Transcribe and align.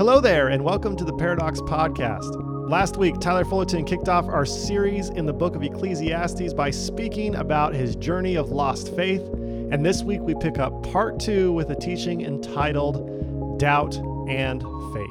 Hello 0.00 0.18
there, 0.18 0.48
and 0.48 0.64
welcome 0.64 0.96
to 0.96 1.04
the 1.04 1.12
Paradox 1.12 1.60
Podcast. 1.60 2.70
Last 2.70 2.96
week, 2.96 3.20
Tyler 3.20 3.44
Fullerton 3.44 3.84
kicked 3.84 4.08
off 4.08 4.24
our 4.28 4.46
series 4.46 5.10
in 5.10 5.26
the 5.26 5.32
book 5.34 5.54
of 5.54 5.62
Ecclesiastes 5.62 6.54
by 6.54 6.70
speaking 6.70 7.34
about 7.34 7.74
his 7.74 7.96
journey 7.96 8.36
of 8.36 8.48
lost 8.48 8.96
faith. 8.96 9.20
And 9.20 9.84
this 9.84 10.02
week, 10.02 10.22
we 10.22 10.34
pick 10.36 10.58
up 10.58 10.90
part 10.90 11.20
two 11.20 11.52
with 11.52 11.68
a 11.68 11.76
teaching 11.76 12.22
entitled 12.22 13.58
Doubt 13.58 13.98
and 14.26 14.62
Faith. 14.94 15.10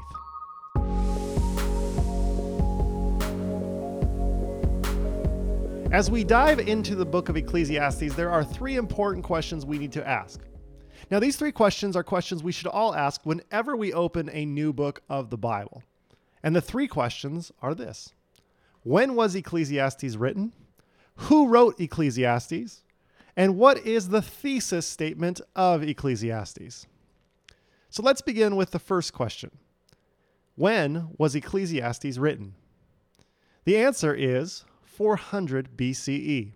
As 5.94 6.10
we 6.10 6.24
dive 6.24 6.62
into 6.62 6.96
the 6.96 7.06
book 7.06 7.30
of 7.30 7.38
Ecclesiastes, 7.38 8.16
there 8.16 8.32
are 8.32 8.44
three 8.44 8.76
important 8.76 9.24
questions 9.24 9.68
we 9.68 9.78
need 9.78 9.92
to 9.92 10.08
ask. 10.08 10.42
Now, 11.12 11.20
these 11.20 11.38
three 11.38 11.52
questions 11.52 11.96
are 11.96 12.04
questions 12.04 12.44
we 12.44 12.52
should 12.52 12.68
all 12.68 12.96
ask 12.96 13.26
whenever 13.26 13.76
we 13.76 13.92
open 13.92 14.30
a 14.32 14.46
new 14.46 14.72
book 14.72 15.02
of 15.10 15.32
the 15.32 15.38
Bible. 15.38 15.84
And 16.44 16.56
the 16.56 16.62
three 16.62 16.88
questions 16.88 17.52
are 17.62 17.74
this 17.74 18.14
When 18.84 19.16
was 19.16 19.36
Ecclesiastes 19.36 20.16
written? 20.16 20.54
Who 21.16 21.48
wrote 21.48 21.80
Ecclesiastes? 21.80 22.84
And 23.36 23.58
what 23.58 23.78
is 23.86 24.10
the 24.10 24.22
thesis 24.22 24.86
statement 24.86 25.42
of 25.56 25.82
Ecclesiastes? 25.82 26.86
So 27.90 28.04
let's 28.04 28.22
begin 28.22 28.56
with 28.56 28.72
the 28.72 28.80
first 28.80 29.14
question 29.14 29.52
When 30.56 31.10
was 31.18 31.36
Ecclesiastes 31.36 32.18
written? 32.20 32.54
The 33.66 33.78
answer 33.78 34.14
is 34.14 34.64
400 34.84 35.76
BCE. 35.76 36.54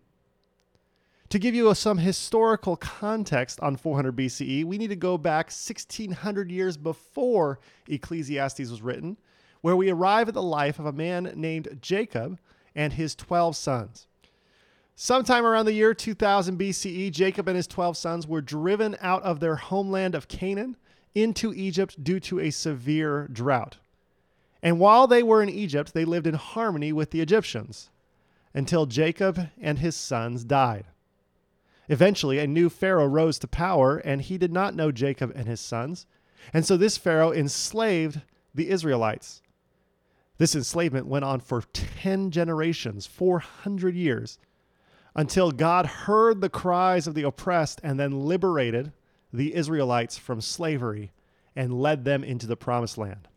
To 1.34 1.40
give 1.40 1.55
you 1.55 1.73
some 1.73 1.98
historical 1.98 2.76
context 2.76 3.60
on 3.60 3.76
400 3.76 4.16
BCE, 4.16 4.66
we 4.66 4.78
need 4.78 4.91
to 4.91 4.96
go 4.96 5.18
back 5.18 5.48
1600 5.48 6.52
years 6.52 6.78
before 6.78 7.60
Ecclesiastes 7.88 8.70
was 8.70 8.84
written, 8.84 9.18
where 9.62 9.76
we 9.76 9.90
arrive 9.90 10.27
at 10.27 10.35
the 10.35 10.44
life 10.44 10.77
of 10.77 10.85
a 10.85 10.91
man 10.91 11.34
named 11.35 11.80
Jacob 11.82 12.38
and 12.76 12.94
his 12.94 13.16
12 13.16 13.55
sons. 13.55 14.05
Sometime 14.96 15.44
around 15.44 15.66
the 15.66 15.74
year 15.74 15.96
2000 15.96 16.60
BCE, 16.60 17.10
Jacob 17.10 17.48
and 17.48 17.57
his 17.57 17.66
12 17.66 17.98
sons 17.98 18.27
were 18.27 18.40
driven 18.40 18.96
out 19.02 19.24
of 19.24 19.40
their 19.40 19.55
homeland 19.55 20.13
of 20.13 20.27
Canaan 20.27 20.77
into 21.16 21.52
Egypt 21.55 22.04
due 22.04 22.20
to 22.20 22.41
a 22.41 22.52
severe 22.52 23.27
drought. 23.34 23.77
And 24.62 24.79
while 24.79 25.07
they 25.07 25.24
were 25.24 25.41
in 25.41 25.50
Egypt, 25.50 25.96
they 25.96 26.05
lived 26.05 26.27
in 26.27 26.35
harmony 26.35 26.94
with 26.94 27.10
the 27.10 27.22
Egyptians 27.22 27.90
until 28.54 28.85
Jacob 28.85 29.50
and 29.60 29.79
his 29.79 29.96
sons 29.96 30.44
died. 30.44 30.85
Eventually, 31.89 32.39
a 32.39 32.48
new 32.48 32.70
Pharaoh 32.70 33.07
rose 33.07 33.37
to 33.39 33.48
power, 33.48 33.98
and 33.98 34.21
he 34.21 34.37
did 34.37 34.51
not 34.51 34.76
know 34.76 34.91
Jacob 34.91 35.31
and 35.35 35.48
his 35.48 35.59
sons. 35.59 36.05
And 36.53 36.65
so 36.65 36.77
this 36.77 36.98
Pharaoh 36.98 37.31
enslaved 37.31 38.21
the 38.55 38.70
Israelites. 38.70 39.41
This 40.37 40.55
enslavement 40.55 41.07
went 41.07 41.26
on 41.26 41.39
for 41.39 41.61
10 41.73 42.31
generations, 42.31 43.05
400 43.05 43.95
years, 43.95 44.39
until 45.15 45.51
God 45.51 45.85
heard 45.85 46.41
the 46.41 46.49
cries 46.49 47.05
of 47.05 47.13
the 47.13 47.23
oppressed 47.23 47.79
and 47.84 47.99
then 47.99 48.26
liberated 48.26 48.91
the 49.31 49.54
Israelites 49.55 50.17
from 50.17 50.41
slavery 50.41 51.11
and 51.55 51.81
led 51.81 52.04
them 52.04 52.23
into 52.23 52.48
the 52.48 52.55
promised 52.55 52.98
land. 52.98 53.27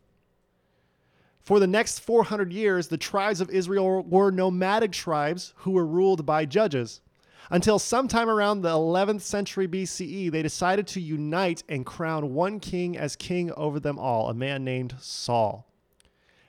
For 1.41 1.59
the 1.59 1.67
next 1.67 1.99
400 1.99 2.51
years, 2.51 2.87
the 2.87 2.97
tribes 2.97 3.39
of 3.39 3.49
Israel 3.49 4.03
were 4.03 4.31
nomadic 4.31 4.91
tribes 4.91 5.53
who 5.57 5.71
were 5.71 5.85
ruled 5.85 6.25
by 6.25 6.45
judges 6.45 7.01
until 7.49 7.79
sometime 7.79 8.29
around 8.29 8.61
the 8.61 8.73
11th 8.73 9.21
century 9.21 9.67
BCE, 9.67 10.31
they 10.31 10.41
decided 10.41 10.87
to 10.87 11.01
unite 11.01 11.63
and 11.69 11.85
crown 11.85 12.33
one 12.33 12.59
king 12.59 12.97
as 12.97 13.15
king 13.15 13.51
over 13.53 13.79
them 13.79 13.97
all, 13.97 14.29
a 14.29 14.33
man 14.33 14.63
named 14.63 14.95
Saul. 14.99 15.65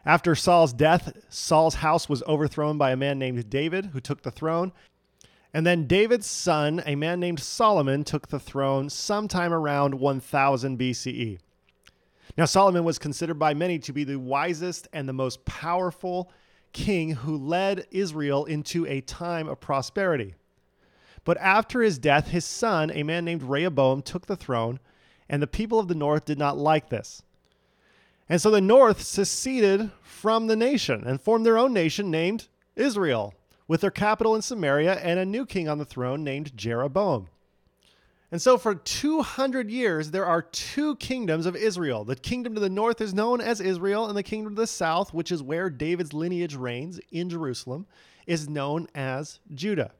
After 0.04 0.34
Saul's 0.34 0.72
death, 0.72 1.12
Saul's 1.28 1.76
house 1.76 2.08
was 2.08 2.22
overthrown 2.24 2.78
by 2.78 2.90
a 2.90 2.96
man 2.96 3.18
named 3.18 3.50
David, 3.50 3.86
who 3.86 4.00
took 4.00 4.22
the 4.22 4.30
throne. 4.30 4.72
And 5.52 5.66
then 5.66 5.86
David's 5.86 6.26
son, 6.26 6.82
a 6.86 6.94
man 6.94 7.20
named 7.20 7.40
Solomon, 7.40 8.04
took 8.04 8.28
the 8.28 8.40
throne 8.40 8.90
sometime 8.90 9.52
around 9.52 9.94
1000 9.94 10.78
BCE. 10.78 11.38
Now, 12.36 12.44
Solomon 12.44 12.84
was 12.84 12.98
considered 12.98 13.38
by 13.38 13.54
many 13.54 13.78
to 13.80 13.92
be 13.92 14.04
the 14.04 14.18
wisest 14.18 14.88
and 14.92 15.08
the 15.08 15.12
most 15.12 15.44
powerful 15.44 16.30
king 16.72 17.10
who 17.10 17.36
led 17.36 17.86
Israel 17.90 18.44
into 18.44 18.86
a 18.86 19.00
time 19.00 19.48
of 19.48 19.60
prosperity. 19.60 20.34
But 21.28 21.36
after 21.42 21.82
his 21.82 21.98
death, 21.98 22.28
his 22.28 22.46
son, 22.46 22.90
a 22.90 23.02
man 23.02 23.26
named 23.26 23.42
Rehoboam, 23.42 24.00
took 24.00 24.24
the 24.24 24.34
throne, 24.34 24.80
and 25.28 25.42
the 25.42 25.46
people 25.46 25.78
of 25.78 25.86
the 25.86 25.94
north 25.94 26.24
did 26.24 26.38
not 26.38 26.56
like 26.56 26.88
this. 26.88 27.22
And 28.30 28.40
so 28.40 28.50
the 28.50 28.62
north 28.62 29.02
seceded 29.02 29.90
from 30.00 30.46
the 30.46 30.56
nation 30.56 31.04
and 31.06 31.20
formed 31.20 31.44
their 31.44 31.58
own 31.58 31.74
nation 31.74 32.10
named 32.10 32.48
Israel, 32.76 33.34
with 33.66 33.82
their 33.82 33.90
capital 33.90 34.34
in 34.34 34.40
Samaria 34.40 34.94
and 34.94 35.18
a 35.18 35.26
new 35.26 35.44
king 35.44 35.68
on 35.68 35.76
the 35.76 35.84
throne 35.84 36.24
named 36.24 36.56
Jeroboam. 36.56 37.28
And 38.32 38.40
so 38.40 38.56
for 38.56 38.74
200 38.74 39.70
years, 39.70 40.12
there 40.12 40.24
are 40.24 40.40
two 40.40 40.96
kingdoms 40.96 41.44
of 41.44 41.54
Israel. 41.54 42.06
The 42.06 42.16
kingdom 42.16 42.54
to 42.54 42.60
the 42.60 42.70
north 42.70 43.02
is 43.02 43.12
known 43.12 43.42
as 43.42 43.60
Israel, 43.60 44.06
and 44.06 44.16
the 44.16 44.22
kingdom 44.22 44.54
to 44.54 44.62
the 44.62 44.66
south, 44.66 45.12
which 45.12 45.30
is 45.30 45.42
where 45.42 45.68
David's 45.68 46.14
lineage 46.14 46.54
reigns 46.54 46.98
in 47.12 47.28
Jerusalem, 47.28 47.84
is 48.26 48.48
known 48.48 48.88
as 48.94 49.40
Judah. 49.52 49.92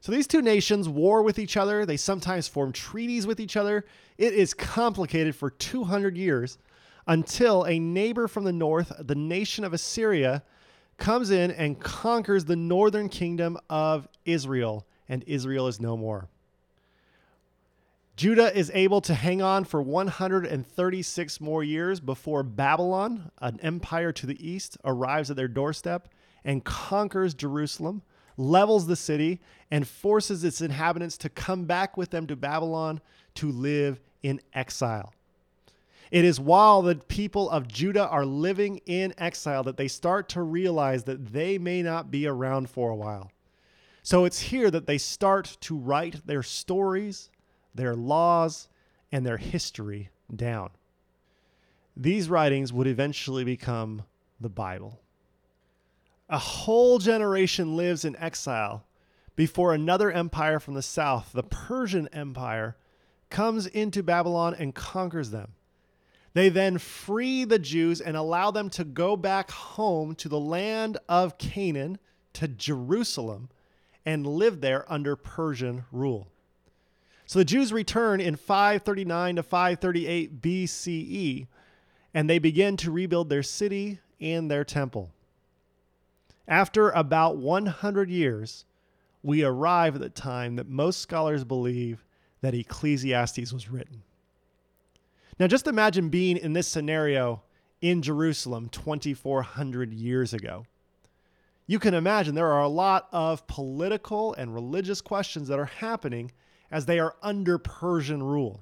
So 0.00 0.12
these 0.12 0.26
two 0.26 0.40
nations 0.40 0.88
war 0.88 1.22
with 1.22 1.38
each 1.38 1.56
other. 1.56 1.84
They 1.84 1.98
sometimes 1.98 2.48
form 2.48 2.72
treaties 2.72 3.26
with 3.26 3.38
each 3.38 3.56
other. 3.56 3.84
It 4.16 4.32
is 4.32 4.54
complicated 4.54 5.36
for 5.36 5.50
200 5.50 6.16
years 6.16 6.58
until 7.06 7.64
a 7.64 7.78
neighbor 7.78 8.26
from 8.26 8.44
the 8.44 8.52
north, 8.52 8.92
the 8.98 9.14
nation 9.14 9.64
of 9.64 9.74
Assyria, 9.74 10.42
comes 10.96 11.30
in 11.30 11.50
and 11.50 11.80
conquers 11.80 12.44
the 12.44 12.56
northern 12.56 13.08
kingdom 13.08 13.58
of 13.68 14.08
Israel, 14.24 14.86
and 15.08 15.22
Israel 15.26 15.66
is 15.66 15.80
no 15.80 15.96
more. 15.96 16.28
Judah 18.16 18.54
is 18.56 18.70
able 18.74 19.00
to 19.00 19.14
hang 19.14 19.40
on 19.40 19.64
for 19.64 19.80
136 19.80 21.40
more 21.40 21.64
years 21.64 22.00
before 22.00 22.42
Babylon, 22.42 23.30
an 23.38 23.58
empire 23.62 24.12
to 24.12 24.26
the 24.26 24.46
east, 24.46 24.76
arrives 24.84 25.30
at 25.30 25.36
their 25.36 25.48
doorstep 25.48 26.08
and 26.44 26.64
conquers 26.64 27.34
Jerusalem 27.34 28.02
levels 28.40 28.86
the 28.86 28.96
city, 28.96 29.40
and 29.70 29.86
forces 29.86 30.42
its 30.42 30.60
inhabitants 30.60 31.18
to 31.18 31.28
come 31.28 31.64
back 31.64 31.96
with 31.96 32.10
them 32.10 32.26
to 32.26 32.34
Babylon 32.34 33.00
to 33.34 33.50
live 33.50 34.00
in 34.22 34.40
exile. 34.54 35.12
It 36.10 36.24
is 36.24 36.40
while 36.40 36.82
the 36.82 36.96
people 36.96 37.48
of 37.50 37.68
Judah 37.68 38.08
are 38.08 38.24
living 38.24 38.80
in 38.86 39.14
exile 39.16 39.62
that 39.64 39.76
they 39.76 39.86
start 39.86 40.28
to 40.30 40.42
realize 40.42 41.04
that 41.04 41.32
they 41.32 41.56
may 41.56 41.82
not 41.82 42.10
be 42.10 42.26
around 42.26 42.68
for 42.68 42.90
a 42.90 42.96
while. 42.96 43.30
So 44.02 44.24
it's 44.24 44.40
here 44.40 44.70
that 44.70 44.86
they 44.86 44.98
start 44.98 45.56
to 45.60 45.76
write 45.76 46.26
their 46.26 46.42
stories, 46.42 47.30
their 47.74 47.94
laws, 47.94 48.68
and 49.12 49.24
their 49.24 49.36
history 49.36 50.10
down. 50.34 50.70
These 51.96 52.30
writings 52.30 52.72
would 52.72 52.86
eventually 52.86 53.44
become 53.44 54.02
the 54.40 54.48
Bible. 54.48 55.00
A 56.30 56.38
whole 56.38 57.00
generation 57.00 57.76
lives 57.76 58.04
in 58.04 58.14
exile 58.16 58.84
before 59.34 59.74
another 59.74 60.12
empire 60.12 60.60
from 60.60 60.74
the 60.74 60.82
south, 60.82 61.32
the 61.32 61.42
Persian 61.42 62.08
Empire, 62.12 62.76
comes 63.30 63.66
into 63.66 64.04
Babylon 64.04 64.54
and 64.56 64.72
conquers 64.72 65.30
them. 65.30 65.54
They 66.32 66.48
then 66.48 66.78
free 66.78 67.42
the 67.42 67.58
Jews 67.58 68.00
and 68.00 68.16
allow 68.16 68.52
them 68.52 68.70
to 68.70 68.84
go 68.84 69.16
back 69.16 69.50
home 69.50 70.14
to 70.16 70.28
the 70.28 70.38
land 70.38 70.98
of 71.08 71.36
Canaan, 71.36 71.98
to 72.34 72.46
Jerusalem, 72.46 73.48
and 74.06 74.24
live 74.24 74.60
there 74.60 74.90
under 74.90 75.16
Persian 75.16 75.84
rule. 75.90 76.28
So 77.26 77.40
the 77.40 77.44
Jews 77.44 77.72
return 77.72 78.20
in 78.20 78.36
539 78.36 79.36
to 79.36 79.42
538 79.42 80.40
BCE, 80.40 81.46
and 82.14 82.30
they 82.30 82.38
begin 82.38 82.76
to 82.76 82.92
rebuild 82.92 83.28
their 83.28 83.42
city 83.42 83.98
and 84.20 84.48
their 84.48 84.64
temple. 84.64 85.10
After 86.50 86.90
about 86.90 87.36
100 87.36 88.10
years, 88.10 88.64
we 89.22 89.44
arrive 89.44 89.94
at 89.94 90.00
the 90.00 90.08
time 90.10 90.56
that 90.56 90.68
most 90.68 91.00
scholars 91.00 91.44
believe 91.44 92.04
that 92.40 92.54
Ecclesiastes 92.54 93.52
was 93.52 93.70
written. 93.70 94.02
Now, 95.38 95.46
just 95.46 95.68
imagine 95.68 96.08
being 96.08 96.36
in 96.36 96.52
this 96.52 96.66
scenario 96.66 97.42
in 97.80 98.02
Jerusalem 98.02 98.68
2,400 98.70 99.92
years 99.92 100.34
ago. 100.34 100.66
You 101.68 101.78
can 101.78 101.94
imagine 101.94 102.34
there 102.34 102.52
are 102.52 102.64
a 102.64 102.68
lot 102.68 103.06
of 103.12 103.46
political 103.46 104.34
and 104.34 104.52
religious 104.52 105.00
questions 105.00 105.46
that 105.48 105.58
are 105.60 105.66
happening 105.66 106.32
as 106.72 106.84
they 106.84 106.98
are 106.98 107.14
under 107.22 107.58
Persian 107.58 108.24
rule. 108.24 108.60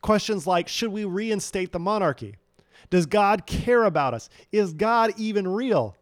Questions 0.00 0.46
like 0.46 0.66
Should 0.66 0.92
we 0.92 1.04
reinstate 1.04 1.72
the 1.72 1.78
monarchy? 1.78 2.36
Does 2.88 3.04
God 3.04 3.44
care 3.46 3.84
about 3.84 4.14
us? 4.14 4.30
Is 4.50 4.72
God 4.72 5.12
even 5.18 5.46
real? 5.46 5.94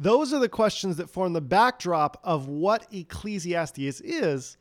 Those 0.00 0.32
are 0.32 0.38
the 0.38 0.48
questions 0.48 0.96
that 0.96 1.10
form 1.10 1.34
the 1.34 1.42
backdrop 1.42 2.18
of 2.24 2.48
what 2.48 2.86
Ecclesiastes 2.90 4.00
is 4.00 4.56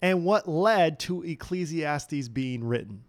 and 0.00 0.24
what 0.24 0.48
led 0.48 1.00
to 1.00 1.24
Ecclesiastes 1.24 2.28
being 2.28 2.62
written. 2.62 3.02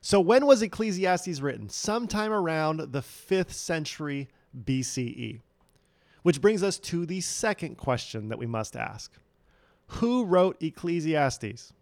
So, 0.00 0.20
when 0.20 0.46
was 0.46 0.62
Ecclesiastes 0.62 1.40
written? 1.40 1.68
Sometime 1.68 2.32
around 2.32 2.92
the 2.92 3.00
5th 3.00 3.50
century 3.50 4.28
BCE. 4.64 5.40
Which 6.22 6.40
brings 6.40 6.62
us 6.62 6.78
to 6.78 7.06
the 7.06 7.20
second 7.20 7.76
question 7.76 8.28
that 8.28 8.38
we 8.38 8.46
must 8.46 8.76
ask 8.76 9.12
Who 9.88 10.24
wrote 10.24 10.62
Ecclesiastes? 10.62 11.72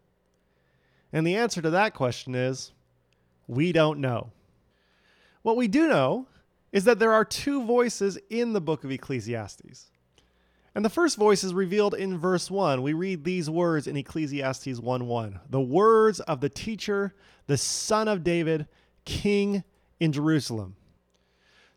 And 1.13 1.27
the 1.27 1.37
answer 1.37 1.61
to 1.61 1.71
that 1.71 1.93
question 1.93 2.35
is 2.35 2.73
we 3.47 3.73
don't 3.73 4.01
know. 4.01 4.31
What 5.43 5.59
we 5.59 5.69
do 5.69 5.87
know 5.87 6.29
is 6.75 6.83
that 6.85 6.99
there 6.99 7.13
are 7.13 7.25
two 7.25 7.63
voices 7.63 8.19
in 8.29 8.53
the 8.53 8.61
book 8.61 8.83
of 8.83 8.91
Ecclesiastes. 8.91 9.93
And 10.75 10.85
the 10.85 10.91
first 10.91 11.17
voice 11.17 11.45
is 11.45 11.55
revealed 11.55 11.95
in 11.95 12.19
verse 12.19 12.51
1. 12.51 12.83
We 12.83 12.93
read 12.93 13.23
these 13.23 13.49
words 13.49 13.87
in 13.87 13.97
Ecclesiastes 13.97 14.81
1 14.81 15.07
1. 15.07 15.41
The 15.49 15.61
words 15.61 16.19
of 16.19 16.41
the 16.41 16.49
teacher, 16.49 17.15
the 17.47 17.57
son 17.57 18.09
of 18.09 18.25
David, 18.25 18.67
king 19.05 19.63
in 20.01 20.11
Jerusalem. 20.11 20.75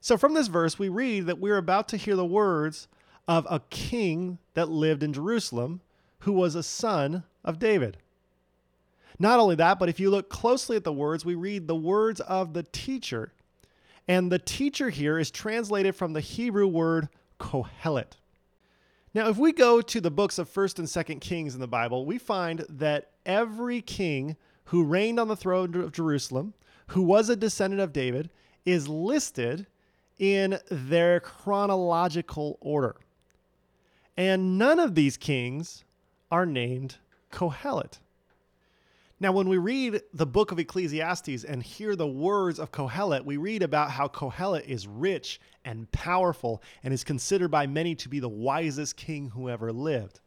So 0.02 0.18
from 0.18 0.34
this 0.34 0.48
verse, 0.48 0.80
we 0.80 0.90
read 0.90 1.28
that 1.28 1.40
we're 1.40 1.58
about 1.58 1.88
to 1.90 1.98
hear 1.98 2.16
the 2.16 2.26
words 2.26 2.88
of 3.28 3.46
a 3.52 3.62
king 3.70 4.40
that 4.56 4.70
lived 4.70 5.04
in 5.04 5.14
Jerusalem 5.14 5.82
who 6.22 6.32
was 6.32 6.56
a 6.56 6.64
son 6.64 7.24
of 7.46 7.60
David. 7.60 7.98
Not 9.20 9.40
only 9.40 9.56
that, 9.56 9.78
but 9.78 9.90
if 9.90 10.00
you 10.00 10.10
look 10.10 10.30
closely 10.30 10.76
at 10.76 10.84
the 10.84 10.92
words, 10.92 11.24
we 11.24 11.36
read 11.36 11.68
the 11.68 11.76
words 11.76 12.20
of 12.22 12.54
the 12.54 12.64
teacher. 12.64 13.34
And 14.08 14.32
the 14.32 14.40
teacher 14.40 14.90
here 14.90 15.20
is 15.20 15.32
translated 15.32 15.96
from 15.96 16.14
the 16.14 16.22
Hebrew 16.22 16.68
word 16.68 17.10
kohelet. 17.40 18.14
Now, 19.14 19.30
if 19.30 19.38
we 19.38 19.52
go 19.52 19.82
to 19.82 20.02
the 20.02 20.12
books 20.12 20.38
of 20.38 20.52
1st 20.52 20.80
and 20.80 20.88
2nd 20.88 21.22
Kings 21.22 21.56
in 21.56 21.60
the 21.60 21.68
Bible, 21.68 22.06
we 22.06 22.18
find 22.18 22.66
that 22.70 23.12
every 23.26 23.82
king 23.82 24.38
who 24.66 24.84
reigned 24.84 25.20
on 25.20 25.28
the 25.28 25.36
throne 25.36 25.76
of 25.76 25.92
Jerusalem, 25.92 26.54
who 26.88 27.02
was 27.02 27.30
a 27.30 27.36
descendant 27.36 27.82
of 27.82 27.94
David, 27.94 28.30
is 28.66 28.88
listed 28.88 29.66
in 30.20 30.60
their 30.70 31.20
chronological 31.20 32.58
order. 32.62 32.96
And 34.16 34.58
none 34.58 34.80
of 34.80 34.96
these 34.96 35.18
kings 35.18 35.84
are 36.32 36.46
named 36.46 36.98
Kohelet. 37.32 38.00
Now, 39.20 39.32
when 39.32 39.50
we 39.50 39.58
read 39.58 40.02
the 40.14 40.28
book 40.28 40.52
of 40.52 40.60
Ecclesiastes 40.60 41.44
and 41.44 41.64
hear 41.64 41.96
the 41.96 42.08
words 42.08 42.60
of 42.60 42.72
Kohelet, 42.72 43.26
we 43.26 43.38
read 43.38 43.64
about 43.64 43.90
how 43.90 44.08
Kohelet 44.08 44.66
is 44.68 44.88
rich 44.88 45.40
and 45.66 45.92
powerful 45.92 46.62
and 46.84 46.94
is 46.94 47.04
considered 47.04 47.50
by 47.50 47.66
many 47.66 47.96
to 47.96 48.10
be 48.10 48.20
the 48.20 48.30
wisest 48.30 48.96
king 48.96 49.32
who 49.32 49.50
ever 49.50 49.72
lived. 49.72 50.20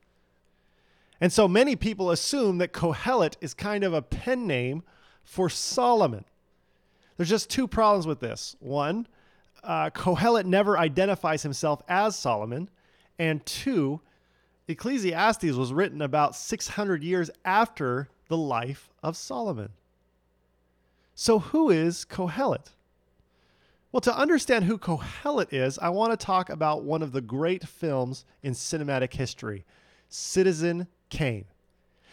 And 1.20 1.32
so 1.32 1.46
many 1.46 1.76
people 1.76 2.10
assume 2.10 2.58
that 2.58 2.72
Kohelet 2.72 3.36
is 3.40 3.54
kind 3.54 3.84
of 3.84 3.94
a 3.94 4.02
pen 4.02 4.48
name 4.48 4.82
for 5.22 5.48
Solomon. 5.48 6.24
There's 7.16 7.28
just 7.28 7.48
two 7.48 7.68
problems 7.68 8.08
with 8.08 8.18
this. 8.18 8.56
One, 8.58 9.06
uh, 9.62 9.90
Kohelet 9.90 10.46
never 10.46 10.76
identifies 10.76 11.44
himself 11.44 11.80
as 11.86 12.16
Solomon. 12.16 12.68
And 13.20 13.44
two, 13.46 14.00
Ecclesiastes 14.66 15.52
was 15.52 15.72
written 15.72 16.02
about 16.02 16.34
600 16.34 17.04
years 17.04 17.30
after 17.44 18.08
the 18.30 18.36
life 18.36 18.88
of 19.02 19.16
Solomon. 19.16 19.70
So, 21.14 21.40
who 21.40 21.68
is 21.68 22.06
Kohelet? 22.06 22.70
Well, 23.92 24.00
to 24.02 24.16
understand 24.16 24.64
who 24.64 24.78
Kohelet 24.78 25.52
is, 25.52 25.78
I 25.80 25.88
want 25.90 26.12
to 26.12 26.26
talk 26.26 26.48
about 26.48 26.84
one 26.84 27.02
of 27.02 27.10
the 27.10 27.20
great 27.20 27.66
films 27.66 28.24
in 28.42 28.54
cinematic 28.54 29.12
history, 29.12 29.66
Citizen 30.08 30.86
Kane. 31.10 31.46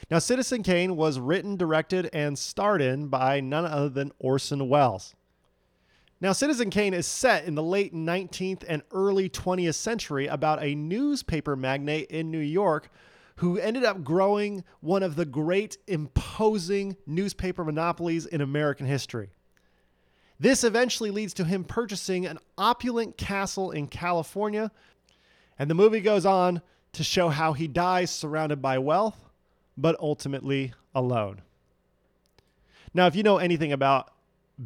Now, 0.09 0.17
Citizen 0.17 0.63
Kane 0.63 0.95
was 0.95 1.19
written, 1.19 1.55
directed, 1.55 2.09
and 2.11 2.37
starred 2.37 2.81
in 2.81 3.07
by 3.07 3.39
none 3.39 3.65
other 3.65 3.89
than 3.89 4.11
Orson 4.17 4.67
Welles. 4.67 5.13
Now, 6.19 6.31
Citizen 6.31 6.71
Kane 6.71 6.95
is 6.95 7.05
set 7.05 7.45
in 7.45 7.53
the 7.53 7.61
late 7.61 7.93
19th 7.93 8.63
and 8.67 8.81
early 8.91 9.29
20th 9.29 9.75
century 9.75 10.25
about 10.25 10.63
a 10.63 10.73
newspaper 10.73 11.55
magnate 11.55 12.09
in 12.09 12.31
New 12.31 12.39
York 12.39 12.89
who 13.37 13.57
ended 13.57 13.83
up 13.83 14.03
growing 14.03 14.63
one 14.79 15.03
of 15.03 15.15
the 15.15 15.25
great 15.25 15.77
imposing 15.87 16.97
newspaper 17.05 17.63
monopolies 17.63 18.25
in 18.25 18.41
American 18.41 18.85
history. 18.85 19.29
This 20.39 20.63
eventually 20.63 21.11
leads 21.11 21.33
to 21.35 21.43
him 21.43 21.63
purchasing 21.63 22.25
an 22.25 22.39
opulent 22.57 23.17
castle 23.17 23.71
in 23.71 23.87
California, 23.87 24.71
and 25.57 25.69
the 25.69 25.75
movie 25.75 26.01
goes 26.01 26.25
on 26.25 26.61
to 26.93 27.03
show 27.03 27.29
how 27.29 27.53
he 27.53 27.67
dies 27.67 28.11
surrounded 28.11 28.61
by 28.61 28.77
wealth, 28.77 29.29
but 29.77 29.95
ultimately 29.99 30.73
alone. 30.93 31.41
Now, 32.93 33.05
if 33.07 33.15
you 33.15 33.23
know 33.23 33.37
anything 33.37 33.71
about 33.71 34.13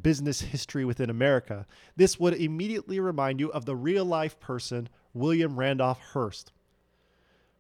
business 0.02 0.40
history 0.40 0.86
within 0.86 1.10
America, 1.10 1.66
this 1.98 2.20
would 2.20 2.34
immediately 2.36 3.00
remind 3.02 3.42
you 3.42 3.52
of 3.52 3.66
the 3.66 3.76
real 3.76 4.06
life 4.06 4.40
person, 4.40 4.88
William 5.14 5.58
Randolph 5.58 6.00
Hearst. 6.14 6.54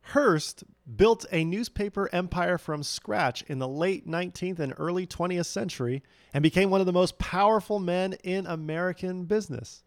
Hearst 0.01 0.63
built 0.95 1.25
a 1.31 1.43
newspaper 1.43 2.09
empire 2.11 2.57
from 2.57 2.83
scratch 2.83 3.43
in 3.43 3.59
the 3.59 3.67
late 3.67 4.07
19th 4.07 4.59
and 4.59 4.73
early 4.77 5.07
20th 5.07 5.45
century 5.45 6.03
and 6.33 6.41
became 6.43 6.69
one 6.69 6.81
of 6.81 6.85
the 6.85 6.93
most 6.93 7.17
powerful 7.17 7.79
men 7.79 8.13
in 8.23 8.45
American 8.45 9.25
business. 9.25 9.83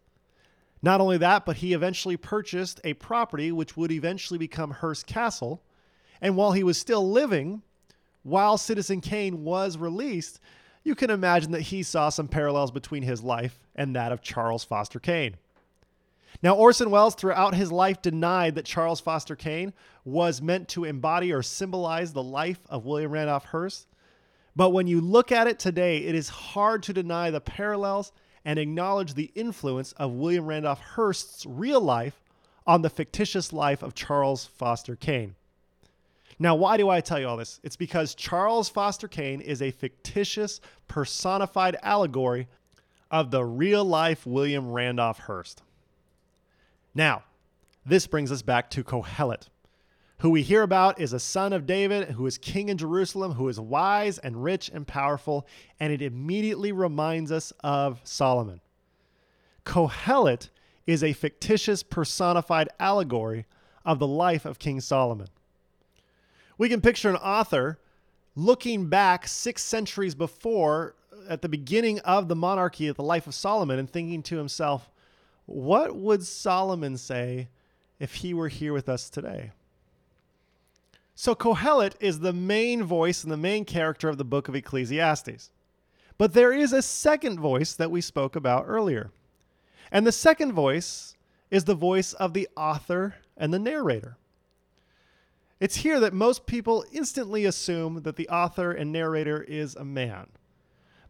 Not 0.81 1.01
only 1.01 1.17
that, 1.17 1.45
but 1.45 1.57
he 1.57 1.73
eventually 1.73 2.17
purchased 2.17 2.79
a 2.83 2.93
property 2.93 3.51
which 3.51 3.75
would 3.75 3.91
eventually 3.91 4.37
become 4.37 4.71
Hearst 4.71 5.07
Castle. 5.07 5.63
And 6.21 6.35
while 6.35 6.51
he 6.51 6.63
was 6.63 6.77
still 6.77 7.09
living, 7.09 7.61
while 8.23 8.57
Citizen 8.57 9.01
Kane 9.01 9.43
was 9.43 9.77
released, 9.77 10.39
you 10.83 10.95
can 10.95 11.09
imagine 11.09 11.51
that 11.51 11.61
he 11.61 11.83
saw 11.83 12.09
some 12.09 12.27
parallels 12.27 12.71
between 12.71 13.03
his 13.03 13.23
life 13.23 13.59
and 13.75 13.95
that 13.95 14.11
of 14.11 14.21
Charles 14.21 14.63
Foster 14.63 14.99
Kane. 14.99 15.37
Now, 16.41 16.55
Orson 16.55 16.91
Welles, 16.91 17.15
throughout 17.15 17.55
his 17.55 17.71
life, 17.71 18.01
denied 18.01 18.55
that 18.55 18.65
Charles 18.65 18.99
Foster 18.99 19.35
Kane 19.35 19.73
was 20.03 20.41
meant 20.41 20.67
to 20.69 20.83
embody 20.83 21.31
or 21.31 21.41
symbolize 21.41 22.13
the 22.13 22.23
life 22.23 22.59
of 22.69 22.85
William 22.85 23.11
Randolph 23.11 23.45
Hearst. 23.45 23.87
But 24.55 24.69
when 24.69 24.87
you 24.87 25.01
look 25.01 25.31
at 25.31 25.47
it 25.47 25.59
today, 25.59 25.97
it 25.97 26.15
is 26.15 26.29
hard 26.29 26.83
to 26.83 26.93
deny 26.93 27.29
the 27.29 27.41
parallels 27.41 28.11
and 28.45 28.59
acknowledge 28.59 29.13
the 29.13 29.31
influence 29.35 29.91
of 29.93 30.11
William 30.11 30.45
Randolph 30.45 30.79
Hearst's 30.79 31.45
real 31.45 31.81
life 31.81 32.21
on 32.67 32.81
the 32.81 32.89
fictitious 32.89 33.51
life 33.51 33.83
of 33.83 33.95
Charles 33.95 34.45
Foster 34.45 34.95
Kane. 34.95 35.35
Now, 36.37 36.55
why 36.55 36.77
do 36.77 36.89
I 36.89 37.01
tell 37.01 37.19
you 37.19 37.27
all 37.27 37.37
this? 37.37 37.59
It's 37.63 37.75
because 37.75 38.13
Charles 38.13 38.69
Foster 38.69 39.07
Kane 39.07 39.41
is 39.41 39.61
a 39.61 39.71
fictitious, 39.71 40.59
personified 40.87 41.77
allegory 41.81 42.47
of 43.09 43.31
the 43.31 43.43
real 43.43 43.85
life 43.85 44.25
William 44.25 44.71
Randolph 44.71 45.19
Hearst. 45.19 45.63
Now, 46.95 47.23
this 47.85 48.07
brings 48.07 48.31
us 48.31 48.41
back 48.41 48.69
to 48.71 48.83
Kohelet, 48.83 49.49
who 50.19 50.29
we 50.29 50.41
hear 50.41 50.61
about 50.61 50.99
is 50.99 51.11
a 51.11 51.19
son 51.19 51.51
of 51.51 51.65
David, 51.65 52.11
who 52.11 52.25
is 52.25 52.37
king 52.37 52.69
in 52.69 52.77
Jerusalem, 52.77 53.33
who 53.33 53.49
is 53.49 53.59
wise 53.59 54.17
and 54.17 54.41
rich 54.41 54.71
and 54.73 54.87
powerful, 54.87 55.45
and 55.77 55.91
it 55.91 56.01
immediately 56.01 56.71
reminds 56.71 57.33
us 57.33 57.51
of 57.59 57.99
Solomon. 58.05 58.61
Kohelet 59.65 60.49
is 60.87 61.03
a 61.03 61.11
fictitious 61.11 61.83
personified 61.83 62.69
allegory 62.79 63.45
of 63.83 63.99
the 63.99 64.07
life 64.07 64.45
of 64.45 64.57
King 64.57 64.79
Solomon. 64.79 65.27
We 66.57 66.69
can 66.69 66.79
picture 66.79 67.09
an 67.09 67.17
author 67.17 67.77
looking 68.35 68.87
back 68.87 69.27
six 69.27 69.61
centuries 69.63 70.15
before, 70.15 70.95
at 71.27 71.41
the 71.41 71.49
beginning 71.49 71.99
of 71.99 72.29
the 72.29 72.35
monarchy 72.35 72.87
of 72.87 72.95
the 72.95 73.03
life 73.03 73.27
of 73.27 73.35
Solomon, 73.35 73.79
and 73.79 73.89
thinking 73.89 74.23
to 74.23 74.37
himself, 74.37 74.89
what 75.45 75.95
would 75.95 76.23
Solomon 76.25 76.97
say 76.97 77.49
if 77.99 78.15
he 78.15 78.33
were 78.33 78.47
here 78.47 78.73
with 78.73 78.89
us 78.89 79.09
today? 79.09 79.51
So, 81.13 81.33
Kohelet 81.33 81.93
is 82.01 82.19
the 82.19 82.33
main 82.33 82.83
voice 82.83 83.23
and 83.23 83.31
the 83.31 83.37
main 83.37 83.63
character 83.63 84.09
of 84.09 84.17
the 84.17 84.25
book 84.25 84.49
of 84.49 84.55
Ecclesiastes. 84.55 85.49
But 86.17 86.33
there 86.33 86.51
is 86.51 86.73
a 86.73 86.81
second 86.81 87.39
voice 87.39 87.73
that 87.73 87.91
we 87.91 88.01
spoke 88.01 88.35
about 88.35 88.65
earlier. 88.67 89.11
And 89.91 90.05
the 90.05 90.11
second 90.11 90.53
voice 90.53 91.15
is 91.51 91.63
the 91.63 91.75
voice 91.75 92.13
of 92.13 92.33
the 92.33 92.49
author 92.57 93.15
and 93.37 93.53
the 93.53 93.59
narrator. 93.59 94.17
It's 95.59 95.77
here 95.77 95.99
that 96.01 96.13
most 96.13 96.45
people 96.45 96.83
instantly 96.91 97.45
assume 97.45 98.01
that 98.03 98.17
the 98.17 98.27
author 98.27 98.71
and 98.71 98.91
narrator 98.91 99.41
is 99.41 99.75
a 99.75 99.85
man. 99.85 100.27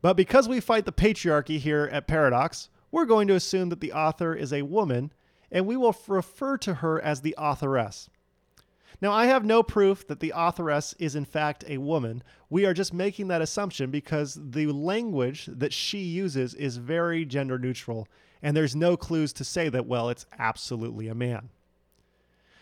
But 0.01 0.15
because 0.15 0.47
we 0.47 0.59
fight 0.59 0.85
the 0.85 0.91
patriarchy 0.91 1.57
here 1.57 1.89
at 1.91 2.07
Paradox, 2.07 2.69
we're 2.95 3.05
going 3.05 3.27
to 3.27 3.35
assume 3.35 3.67
that 3.67 3.81
the 3.81 3.91
author 3.91 4.33
is 4.33 4.53
a 4.53 4.61
woman, 4.61 5.11
and 5.51 5.67
we 5.67 5.75
will 5.75 5.93
refer 6.07 6.57
to 6.57 6.75
her 6.75 7.01
as 7.01 7.19
the 7.19 7.35
authoress. 7.37 8.09
Now, 9.01 9.11
I 9.11 9.25
have 9.25 9.43
no 9.43 9.61
proof 9.63 10.07
that 10.07 10.21
the 10.21 10.31
authoress 10.33 10.95
is 10.97 11.13
in 11.13 11.25
fact 11.25 11.65
a 11.67 11.77
woman. 11.77 12.23
We 12.49 12.65
are 12.65 12.73
just 12.73 12.93
making 12.93 13.27
that 13.27 13.41
assumption 13.41 13.91
because 13.91 14.39
the 14.41 14.67
language 14.67 15.49
that 15.51 15.73
she 15.73 15.97
uses 15.97 16.53
is 16.53 16.77
very 16.77 17.25
gender 17.25 17.59
neutral, 17.59 18.07
and 18.41 18.55
there's 18.55 18.77
no 18.77 18.95
clues 18.95 19.33
to 19.33 19.43
say 19.43 19.67
that, 19.67 19.85
well, 19.85 20.07
it's 20.07 20.25
absolutely 20.39 21.09
a 21.09 21.15
man. 21.15 21.49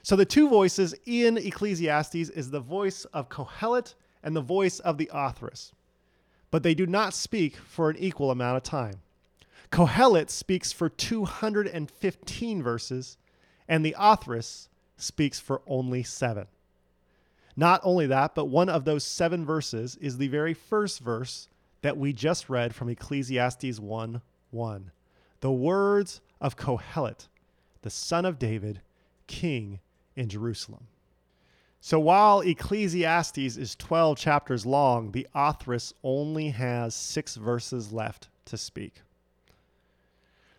So 0.02 0.16
the 0.16 0.25
two 0.25 0.50
voices 0.50 0.96
in 1.06 1.38
Ecclesiastes 1.38 2.30
is 2.30 2.50
the 2.50 2.60
voice 2.60 3.06
of 3.13 3.30
Kohelet 3.30 3.94
and 4.24 4.36
the 4.36 4.42
voice 4.42 4.80
of 4.80 4.98
the 4.98 5.12
authoress. 5.13 5.74
but 6.54 6.62
they 6.62 6.75
do 6.75 6.86
not 6.86 7.16
speak 7.16 7.58
for 7.58 7.90
an 7.90 7.98
equal 7.98 8.30
amount 8.30 8.56
of 8.58 8.62
time. 8.62 9.02
Kohelet 9.74 10.30
speaks 10.30 10.72
for 10.72 10.88
215 10.88 12.62
verses, 12.62 13.18
and 13.68 13.84
the 13.84 13.96
authoress 13.98 14.70
speaks 14.98 15.39
for 15.39 15.63
only 15.65 16.03
seven. 16.03 16.46
Not 17.56 17.82
only 17.84 18.06
that, 18.06 18.36
but 18.36 18.46
one 18.46 18.70
of 18.70 18.86
those 18.86 19.03
seven 19.03 19.44
verses 19.44 19.96
is 19.96 20.20
the 20.20 20.27
very 20.27 20.53
first 20.53 21.00
verse 21.00 21.48
that 21.82 21.98
we 21.98 22.13
just 22.13 22.50
read 22.51 22.75
from 22.75 22.88
Ecclesiastes 22.88 23.80
1 23.80 24.22
1. 24.51 24.92
The 25.39 25.51
words 25.51 26.22
of 26.39 26.56
Kohelet, 26.56 27.27
the 27.82 27.89
son 27.89 28.25
of 28.25 28.38
David, 28.38 28.80
king 29.25 29.80
in 30.15 30.30
Jerusalem. 30.30 30.86
So 31.82 32.00
while 32.00 32.42
Ecclesiastes 32.42 33.58
is 33.58 33.75
12 33.77 34.20
chapters 34.20 34.68
long, 34.68 35.13
the 35.13 35.25
authoress 35.34 35.96
only 36.03 36.50
has 36.51 36.94
six 36.94 37.38
verses 37.38 37.92
left 37.92 38.30
to 38.46 38.56
speak. 38.56 39.01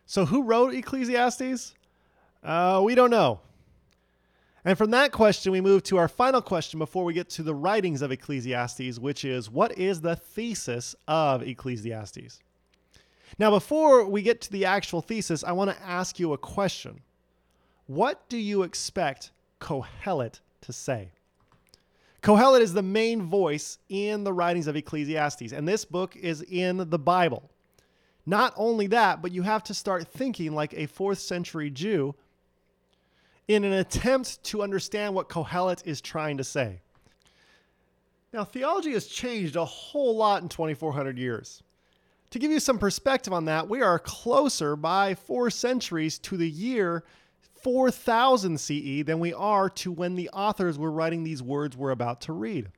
So 0.06 0.26
who 0.26 0.42
wrote 0.42 0.74
Ecclesiastes? 0.74 1.74
Uh, 2.42 2.80
we 2.84 2.94
don't 2.94 3.10
know. 3.10 3.40
And 4.64 4.78
from 4.78 4.90
that 4.92 5.12
question, 5.12 5.52
we 5.52 5.60
move 5.60 5.82
to 5.84 5.98
our 5.98 6.08
final 6.08 6.40
question 6.40 6.78
before 6.78 7.04
we 7.04 7.12
get 7.12 7.28
to 7.30 7.42
the 7.42 7.54
writings 7.54 8.00
of 8.00 8.10
Ecclesiastes, 8.10 8.98
which 8.98 9.24
is 9.24 9.50
what 9.50 9.76
is 9.78 10.00
the 10.00 10.16
thesis 10.16 10.96
of 11.06 11.42
Ecclesiastes? 11.42 12.40
Now, 13.38 13.50
before 13.50 14.06
we 14.06 14.22
get 14.22 14.40
to 14.42 14.52
the 14.52 14.64
actual 14.64 15.02
thesis, 15.02 15.44
I 15.44 15.52
want 15.52 15.70
to 15.70 15.82
ask 15.82 16.18
you 16.18 16.32
a 16.32 16.38
question. 16.38 17.00
What 17.86 18.26
do 18.28 18.38
you 18.38 18.62
expect 18.62 19.32
Kohelet 19.60 20.40
to 20.62 20.72
say? 20.72 21.10
Kohelet 22.22 22.62
is 22.62 22.72
the 22.72 22.82
main 22.82 23.22
voice 23.22 23.78
in 23.90 24.24
the 24.24 24.32
writings 24.32 24.66
of 24.66 24.76
Ecclesiastes, 24.76 25.52
and 25.52 25.68
this 25.68 25.84
book 25.84 26.16
is 26.16 26.40
in 26.42 26.88
the 26.88 26.98
Bible. 26.98 27.50
Not 28.26 28.54
only 28.56 28.86
that, 28.88 29.20
but 29.20 29.32
you 29.32 29.42
have 29.42 29.62
to 29.64 29.74
start 29.74 30.08
thinking 30.08 30.54
like 30.54 30.72
a 30.74 30.86
fourth 30.86 31.18
century 31.18 31.70
Jew 31.70 32.14
in 33.48 33.64
an 33.64 33.72
attempt 33.72 34.42
to 34.44 34.62
understand 34.62 35.14
what 35.14 35.28
Kohelet 35.28 35.86
is 35.86 36.00
trying 36.00 36.38
to 36.38 36.44
say. 36.44 36.80
Now, 38.32 38.44
theology 38.44 38.92
has 38.92 39.06
changed 39.06 39.56
a 39.56 39.64
whole 39.64 40.16
lot 40.16 40.42
in 40.42 40.48
2,400 40.48 41.18
years. 41.18 41.62
To 42.30 42.38
give 42.38 42.50
you 42.50 42.58
some 42.58 42.78
perspective 42.78 43.32
on 43.32 43.44
that, 43.44 43.68
we 43.68 43.80
are 43.80 43.98
closer 43.98 44.74
by 44.74 45.14
four 45.14 45.50
centuries 45.50 46.18
to 46.20 46.36
the 46.36 46.48
year 46.48 47.04
4000 47.62 48.58
CE 48.58 49.04
than 49.04 49.20
we 49.20 49.32
are 49.32 49.70
to 49.70 49.92
when 49.92 50.16
the 50.16 50.28
authors 50.30 50.76
were 50.76 50.90
writing 50.90 51.22
these 51.22 51.42
words 51.42 51.76
we're 51.76 51.92
about 51.92 52.20
to 52.22 52.32
read. 52.32 52.70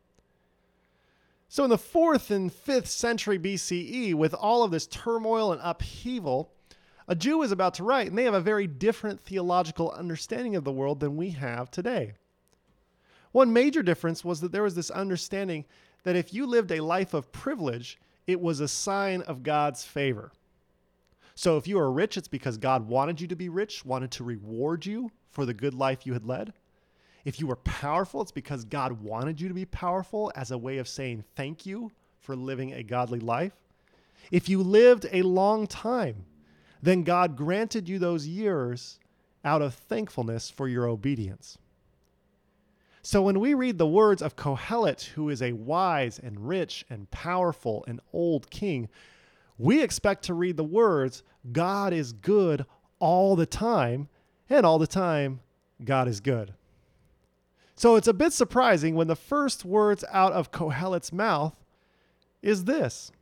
So, 1.49 1.65
in 1.65 1.71
the 1.71 1.79
fourth 1.79 2.31
and 2.31 2.53
fifth 2.53 2.88
century 2.88 3.38
BCE, 3.38 4.15
with 4.15 4.35
all 4.35 4.62
of 4.62 4.71
this 4.71 4.87
turmoil 4.87 5.53
and 5.53 5.61
upheaval, 5.62 6.53
a 7.09 7.15
Jew 7.15 7.43
is 7.43 7.53
about 7.53 7.75
to 7.75 7.85
write, 7.85 8.09
and 8.09 8.19
they 8.19 8.25
have 8.25 8.35
a 8.35 8.41
very 8.41 8.67
different 8.67 9.21
theological 9.21 9.93
understanding 9.93 10.57
of 10.57 10.65
the 10.65 10.73
world 10.73 10.99
than 10.99 11.17
we 11.17 11.31
have 11.31 11.71
today. 11.71 12.15
One 13.31 13.53
major 13.53 13.83
difference 13.83 14.25
was 14.25 14.41
that 14.41 14.50
there 14.50 14.65
was 14.65 14.75
this 14.75 14.91
understanding 14.91 15.67
that 16.03 16.17
if 16.17 16.35
you 16.35 16.47
lived 16.47 16.73
a 16.73 16.81
life 16.81 17.15
of 17.15 17.31
privilege, 17.33 17.99
it 18.26 18.41
was 18.41 18.61
a 18.61 18.69
sign 18.69 19.23
of 19.23 19.43
God's 19.43 19.85
favor. 19.85 20.33
So 21.35 21.57
if 21.59 21.69
you 21.69 21.79
are 21.79 21.93
rich, 21.93 22.17
it's 22.17 22.29
because 22.29 22.57
God 22.57 22.88
wanted 22.88 23.21
you 23.21 23.29
to 23.29 23.37
be 23.37 23.49
rich, 23.49 23.85
wanted 23.85 24.11
to 24.12 24.25
reward 24.25 24.87
you 24.87 25.12
for 25.31 25.45
the 25.45 25.55
good 25.55 25.75
life 25.75 26.07
you 26.07 26.15
had 26.15 26.25
led. 26.25 26.55
If 27.26 27.40
you 27.40 27.49
were 27.49 27.56
powerful, 27.56 28.23
it's 28.23 28.30
because 28.30 28.64
God 28.64 29.02
wanted 29.02 29.40
you 29.40 29.49
to 29.49 29.54
be 29.54 29.64
powerful 29.64 30.30
as 30.37 30.52
a 30.52 30.59
way 30.59 30.78
of 30.78 30.87
saying 30.87 31.25
thank 31.35 31.66
you 31.66 31.90
for 32.21 32.37
living 32.37 32.73
a 32.73 32.85
godly 32.85 33.18
life. 33.18 33.52
If 34.30 34.49
you 34.49 34.62
lived 34.62 35.06
a 35.12 35.23
long 35.23 35.66
time, 35.66 36.25
then 36.80 37.02
God 37.02 37.37
granted 37.37 37.88
you 37.88 37.99
those 37.99 38.28
years 38.28 39.00
out 39.45 39.61
of 39.61 39.75
thankfulness 39.75 40.50
for 40.50 40.68
your 40.68 40.87
obedience. 40.87 41.59
So 43.02 43.23
when 43.23 43.40
we 43.40 43.54
read 43.54 43.78
the 43.78 43.88
words 43.88 44.23
of 44.23 44.37
Kohelet, 44.37 45.06
who 45.06 45.28
is 45.28 45.42
a 45.42 45.50
wise 45.50 46.21
and 46.21 46.47
rich 46.47 46.85
and 46.88 47.11
powerful 47.11 47.85
and 47.88 47.99
old 48.12 48.49
king, 48.50 48.88
we 49.59 49.83
expect 49.83 50.23
to 50.26 50.35
read 50.35 50.56
the 50.56 50.62
words, 50.62 51.25
God 51.50 51.92
is 51.92 52.12
good 52.12 52.66
all 53.00 53.35
the 53.35 53.47
time, 53.47 54.09
and 54.49 54.64
all 54.64 54.78
the 54.78 54.87
time, 54.87 55.40
God 55.85 56.06
is 56.06 56.21
good. 56.21 56.54
So 57.76 57.97
it's 57.97 58.09
a 58.09 58.14
bit 58.14 58.33
surprising 58.33 58.95
when 58.95 59.06
the 59.06 59.16
first 59.16 59.64
words 59.64 60.04
out 60.11 60.33
of 60.33 60.50
Kohelet's 60.50 61.12
mouth 61.12 61.54
is 62.42 62.64
this 62.64 63.12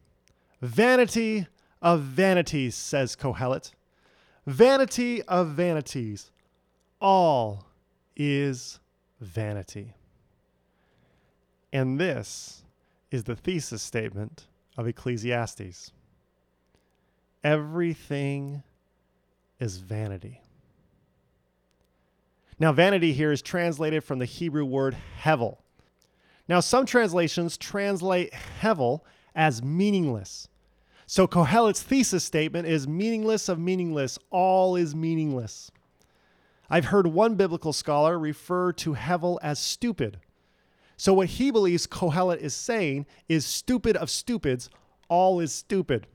Vanity 0.62 1.46
of 1.82 2.00
vanities, 2.00 2.75
says 2.75 3.16
Kohelet. 3.16 3.73
Vanity 4.46 5.23
of 5.23 5.49
vanities. 5.50 6.30
All 7.00 7.66
is 8.16 8.78
vanity. 9.20 9.94
And 11.73 12.00
this 12.00 12.62
is 13.11 13.25
the 13.25 13.37
thesis 13.37 13.82
statement 13.82 14.46
of 14.78 14.87
Ecclesiastes 14.87 15.92
everything 17.44 18.62
is 19.61 19.76
vanity. 19.76 20.40
Now, 22.58 22.73
vanity 22.73 23.12
here 23.12 23.32
is 23.32 23.42
translated 23.42 24.04
from 24.04 24.18
the 24.18 24.25
Hebrew 24.25 24.64
word 24.64 24.96
hevel. 25.23 25.58
Now, 26.49 26.61
some 26.61 26.87
translations 26.87 27.56
translate 27.56 28.32
hevel 28.61 29.00
as 29.34 29.62
meaningless. 29.62 30.49
So 31.06 31.26
Kohelet's 31.26 31.82
thesis 31.82 32.25
statement 32.25 32.66
is 32.66 32.88
meaningless 32.88 33.49
of 33.49 33.58
meaningless, 33.58 34.18
all 34.30 34.76
is 34.76 34.94
meaningless. 34.94 35.70
I've 36.70 36.87
heard 36.87 37.06
one 37.06 37.34
biblical 37.34 37.73
scholar 37.73 38.18
refer 38.18 38.73
to 38.73 38.94
Hevel 38.94 39.38
as 39.42 39.58
stupid. 39.58 40.18
So 40.96 41.12
what 41.12 41.28
he 41.28 41.50
believes 41.50 41.87
Kohelet 41.87 42.38
is 42.38 42.54
saying 42.54 43.06
is 43.28 43.44
stupid 43.44 43.96
of 43.96 44.08
stupids, 44.08 44.70
all 45.08 45.40
is 45.40 45.52
stupid. 45.52 46.06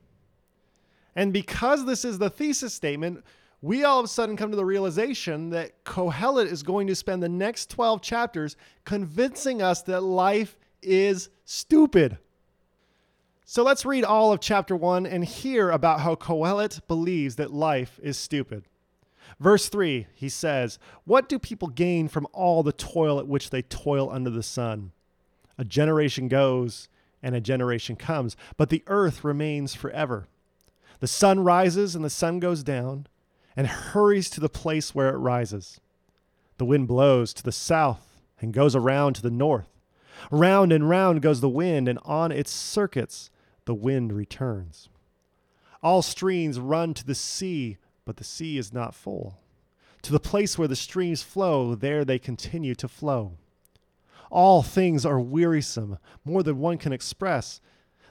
And 1.14 1.32
because 1.32 1.86
this 1.86 2.04
is 2.04 2.18
the 2.18 2.30
thesis 2.30 2.74
statement, 2.74 3.24
we 3.62 3.84
all 3.84 3.98
of 3.98 4.04
a 4.04 4.08
sudden 4.08 4.36
come 4.36 4.50
to 4.50 4.56
the 4.56 4.64
realization 4.64 5.50
that 5.50 5.84
Kohelet 5.84 6.46
is 6.46 6.62
going 6.62 6.86
to 6.86 6.94
spend 6.94 7.22
the 7.22 7.28
next 7.28 7.68
12 7.70 8.00
chapters 8.00 8.56
convincing 8.84 9.60
us 9.60 9.82
that 9.82 10.02
life 10.02 10.56
is 10.82 11.28
stupid. 11.44 12.18
So 13.44 13.62
let's 13.62 13.84
read 13.84 14.04
all 14.04 14.32
of 14.32 14.40
chapter 14.40 14.74
1 14.74 15.06
and 15.06 15.24
hear 15.24 15.70
about 15.70 16.00
how 16.00 16.14
Kohelet 16.14 16.86
believes 16.88 17.36
that 17.36 17.52
life 17.52 17.98
is 18.02 18.16
stupid. 18.16 18.64
Verse 19.38 19.68
3, 19.68 20.06
he 20.14 20.28
says, 20.28 20.78
What 21.04 21.28
do 21.28 21.38
people 21.38 21.68
gain 21.68 22.08
from 22.08 22.26
all 22.32 22.62
the 22.62 22.72
toil 22.72 23.18
at 23.18 23.28
which 23.28 23.50
they 23.50 23.62
toil 23.62 24.10
under 24.10 24.30
the 24.30 24.42
sun? 24.42 24.92
A 25.58 25.64
generation 25.64 26.28
goes 26.28 26.88
and 27.22 27.34
a 27.34 27.40
generation 27.40 27.96
comes, 27.96 28.36
but 28.56 28.70
the 28.70 28.82
earth 28.86 29.22
remains 29.22 29.74
forever. 29.74 30.28
The 31.00 31.06
sun 31.06 31.40
rises 31.40 31.94
and 31.94 32.04
the 32.04 32.10
sun 32.10 32.38
goes 32.38 32.62
down 32.62 33.06
and 33.56 33.66
hurries 33.66 34.30
to 34.30 34.40
the 34.40 34.48
place 34.48 34.94
where 34.94 35.08
it 35.08 35.18
rises. 35.18 35.80
The 36.58 36.64
wind 36.64 36.88
blows 36.88 37.32
to 37.34 37.42
the 37.42 37.52
south 37.52 38.20
and 38.40 38.52
goes 38.52 38.76
around 38.76 39.14
to 39.14 39.22
the 39.22 39.30
north. 39.30 39.68
Round 40.30 40.72
and 40.72 40.88
round 40.88 41.22
goes 41.22 41.40
the 41.40 41.48
wind, 41.48 41.88
and 41.88 41.98
on 42.04 42.32
its 42.32 42.50
circuits 42.50 43.30
the 43.64 43.74
wind 43.74 44.12
returns. 44.12 44.88
All 45.82 46.02
streams 46.02 46.60
run 46.60 46.92
to 46.94 47.06
the 47.06 47.14
sea, 47.14 47.78
but 48.04 48.16
the 48.16 48.24
sea 48.24 48.58
is 48.58 48.72
not 48.72 48.94
full. 48.94 49.38
To 50.02 50.12
the 50.12 50.20
place 50.20 50.58
where 50.58 50.68
the 50.68 50.76
streams 50.76 51.22
flow, 51.22 51.74
there 51.74 52.04
they 52.04 52.18
continue 52.18 52.74
to 52.76 52.88
flow. 52.88 53.32
All 54.30 54.62
things 54.62 55.04
are 55.04 55.20
wearisome, 55.20 55.98
more 56.24 56.42
than 56.42 56.58
one 56.58 56.78
can 56.78 56.92
express. 56.92 57.60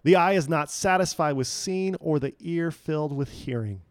The 0.04 0.16
eye 0.16 0.34
is 0.34 0.50
not 0.50 0.72
satisfied 0.72 1.34
with 1.34 1.48
seeing, 1.48 1.96
or 1.96 2.20
the 2.20 2.36
ear 2.40 2.72
filled 2.72 3.14
with 3.14 3.30
hearing. 3.30 3.82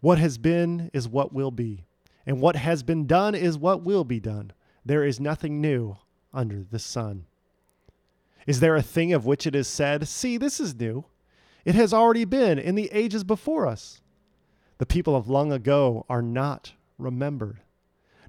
What 0.00 0.18
has 0.18 0.38
been 0.38 0.90
is 0.92 1.08
what 1.08 1.32
will 1.32 1.50
be, 1.50 1.84
and 2.26 2.40
what 2.40 2.56
has 2.56 2.82
been 2.82 3.06
done 3.06 3.34
is 3.34 3.58
what 3.58 3.82
will 3.82 4.04
be 4.04 4.20
done. 4.20 4.52
There 4.84 5.04
is 5.04 5.20
nothing 5.20 5.60
new 5.60 5.98
under 6.32 6.62
the 6.62 6.78
sun. 6.78 7.26
Is 8.46 8.60
there 8.60 8.76
a 8.76 8.82
thing 8.82 9.12
of 9.12 9.26
which 9.26 9.46
it 9.46 9.54
is 9.54 9.68
said, 9.68 10.08
See, 10.08 10.36
this 10.38 10.58
is 10.58 10.74
new? 10.74 11.04
It 11.64 11.74
has 11.74 11.92
already 11.92 12.24
been 12.24 12.58
in 12.58 12.74
the 12.74 12.90
ages 12.92 13.24
before 13.24 13.66
us. 13.66 14.00
The 14.78 14.86
people 14.86 15.14
of 15.14 15.28
long 15.28 15.52
ago 15.52 16.06
are 16.08 16.22
not 16.22 16.72
remembered, 16.96 17.60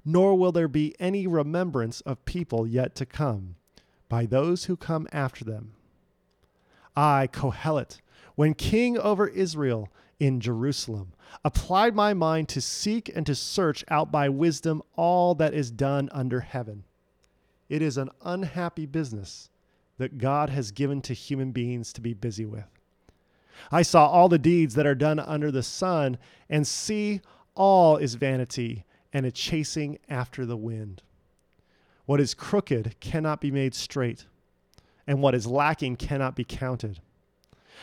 nor 0.04 0.34
will 0.34 0.52
there 0.52 0.68
be 0.68 0.94
any 1.00 1.26
remembrance 1.26 2.02
of 2.02 2.24
people 2.26 2.66
yet 2.66 2.94
to 2.96 3.06
come 3.06 3.56
by 4.10 4.26
those 4.26 4.66
who 4.66 4.76
come 4.76 5.08
after 5.10 5.44
them. 5.44 5.72
I, 6.94 7.26
Kohelet, 7.32 8.00
when 8.34 8.52
king 8.52 8.98
over 8.98 9.26
Israel 9.26 9.88
in 10.22 10.38
Jerusalem, 10.38 11.12
applied 11.44 11.96
my 11.96 12.14
mind 12.14 12.48
to 12.50 12.60
seek 12.60 13.10
and 13.12 13.26
to 13.26 13.34
search 13.34 13.84
out 13.88 14.12
by 14.12 14.28
wisdom 14.28 14.80
all 14.94 15.34
that 15.34 15.52
is 15.52 15.72
done 15.72 16.08
under 16.12 16.38
heaven. 16.38 16.84
It 17.68 17.82
is 17.82 17.96
an 17.96 18.08
unhappy 18.24 18.86
business 18.86 19.50
that 19.98 20.18
God 20.18 20.48
has 20.48 20.70
given 20.70 21.02
to 21.02 21.12
human 21.12 21.50
beings 21.50 21.92
to 21.94 22.00
be 22.00 22.14
busy 22.14 22.46
with. 22.46 22.68
I 23.72 23.82
saw 23.82 24.06
all 24.06 24.28
the 24.28 24.38
deeds 24.38 24.76
that 24.76 24.86
are 24.86 24.94
done 24.94 25.18
under 25.18 25.50
the 25.50 25.64
sun, 25.64 26.18
and 26.48 26.68
see, 26.68 27.20
all 27.56 27.96
is 27.96 28.14
vanity 28.14 28.84
and 29.12 29.26
a 29.26 29.32
chasing 29.32 29.98
after 30.08 30.46
the 30.46 30.56
wind. 30.56 31.02
What 32.06 32.20
is 32.20 32.32
crooked 32.32 32.94
cannot 33.00 33.40
be 33.40 33.50
made 33.50 33.74
straight, 33.74 34.26
and 35.04 35.20
what 35.20 35.34
is 35.34 35.48
lacking 35.48 35.96
cannot 35.96 36.36
be 36.36 36.44
counted. 36.44 37.00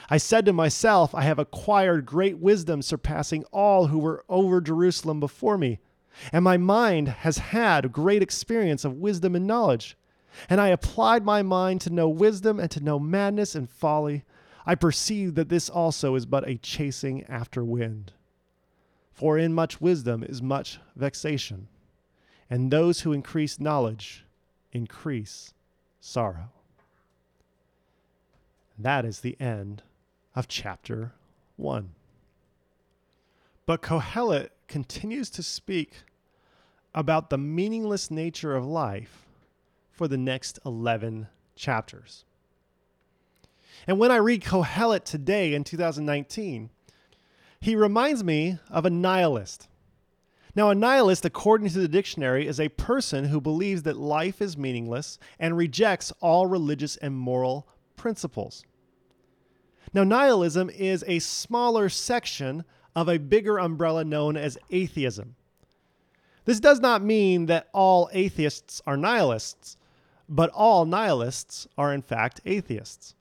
I 0.10 0.18
said 0.18 0.46
to 0.46 0.54
myself, 0.54 1.14
I 1.14 1.24
have 1.24 1.40
acquired 1.40 2.06
great 2.06 2.40
wisdom, 2.40 2.82
surpassing 2.82 3.44
all 3.52 3.88
who 3.88 4.00
were 4.00 4.24
over 4.30 4.62
Jerusalem 4.62 5.20
before 5.20 5.58
me. 5.58 5.80
And 6.34 6.44
my 6.44 6.58
mind 6.58 7.08
has 7.08 7.38
had 7.38 7.92
great 7.92 8.22
experience 8.22 8.84
of 8.84 8.98
wisdom 8.98 9.36
and 9.36 9.46
knowledge. 9.46 9.98
And 10.50 10.60
I 10.60 10.70
applied 10.70 11.24
my 11.24 11.42
mind 11.42 11.82
to 11.82 11.90
know 11.90 12.10
wisdom 12.10 12.60
and 12.60 12.70
to 12.72 12.84
know 12.84 13.00
madness 13.00 13.56
and 13.56 13.70
folly. 13.70 14.24
I 14.66 14.76
perceive 14.76 15.36
that 15.36 15.50
this 15.50 15.70
also 15.70 16.16
is 16.16 16.26
but 16.26 16.48
a 16.48 16.58
chasing 16.58 17.24
after 17.24 17.64
wind. 17.64 18.14
For 19.12 19.38
in 19.38 19.54
much 19.54 19.82
wisdom 19.82 20.24
is 20.24 20.42
much 20.42 20.80
vexation, 20.96 21.68
and 22.50 22.72
those 22.72 23.02
who 23.02 23.12
increase 23.12 23.60
knowledge 23.60 24.26
increase 24.72 25.54
sorrow. 26.00 26.52
That 28.82 29.04
is 29.04 29.20
the 29.20 29.36
end 29.42 29.84
of 30.36 30.48
chapter 30.48 31.12
1. 31.58 31.90
But 33.66 33.82
Kohelet 33.82 34.52
continues 34.70 35.30
to 35.32 35.44
speak 35.44 36.04
about 36.96 37.30
the 37.30 37.38
meaningless 37.38 38.10
nature 38.10 38.56
of 38.56 38.66
life 38.66 39.26
for 39.92 40.08
the 40.08 40.18
next 40.18 40.60
11 40.66 41.28
chapters. 41.58 42.24
And 43.86 44.00
when 44.00 44.12
I 44.12 44.16
read 44.16 44.44
Kohelet 44.44 45.04
today 45.04 45.54
in 45.54 45.66
2019, 45.66 46.70
he 47.60 47.76
reminds 47.76 48.24
me 48.24 48.60
of 48.70 48.86
a 48.86 48.90
nihilist. 48.90 49.68
Now, 50.56 50.70
a 50.70 50.76
nihilist, 50.76 51.26
according 51.26 51.70
to 51.70 51.80
the 51.80 51.88
dictionary, 51.90 52.48
is 52.48 52.62
a 52.62 52.70
person 52.70 53.26
who 53.26 53.42
believes 53.42 53.84
that 53.84 53.98
life 53.98 54.42
is 54.42 54.58
meaningless 54.58 55.20
and 55.38 55.58
rejects 55.58 56.14
all 56.22 56.48
religious 56.48 56.96
and 56.98 57.16
moral 57.16 57.68
principles. 57.98 58.64
Now, 59.94 60.04
nihilism 60.04 60.70
is 60.70 61.04
a 61.08 61.20
smaller 61.20 61.90
section 61.90 62.64
of 62.96 63.08
a 63.08 63.18
bigger 63.18 63.60
umbrella 63.60 64.04
known 64.04 64.38
as 64.38 64.58
atheism. 64.70 65.36
This 66.46 66.60
does 66.60 66.80
not 66.80 67.04
mean 67.04 67.46
that 67.48 67.70
all 67.74 68.10
atheists 68.12 68.82
are 68.86 68.98
nihilists, 68.98 69.78
but 70.28 70.50
all 70.52 70.86
nihilists 70.86 71.68
are 71.78 71.94
in 71.94 72.02
fact 72.02 72.42
atheists. 72.46 73.16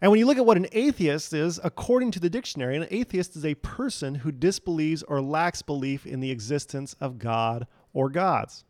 And 0.00 0.10
when 0.10 0.18
you 0.18 0.26
look 0.26 0.36
at 0.36 0.46
what 0.46 0.56
an 0.56 0.66
atheist 0.72 1.32
is, 1.32 1.58
according 1.62 2.10
to 2.12 2.20
the 2.20 2.28
dictionary, 2.28 2.76
an 2.76 2.86
atheist 2.90 3.36
is 3.36 3.44
a 3.44 3.54
person 3.54 4.16
who 4.16 4.32
disbelieves 4.32 5.02
or 5.04 5.22
lacks 5.22 5.62
belief 5.62 6.06
in 6.06 6.20
the 6.20 6.30
existence 6.30 6.94
of 7.00 7.18
God 7.18 7.66
or 7.92 8.10
gods. 8.10 8.64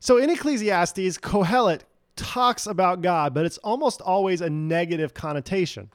So 0.00 0.16
in 0.16 0.30
Ecclesiastes, 0.30 1.18
Kohelet 1.18 1.82
talks 2.20 2.66
about 2.66 3.02
God, 3.02 3.34
but 3.34 3.46
it's 3.46 3.58
almost 3.58 4.00
always 4.00 4.40
a 4.40 4.50
negative 4.50 5.14
connotation. 5.14 5.90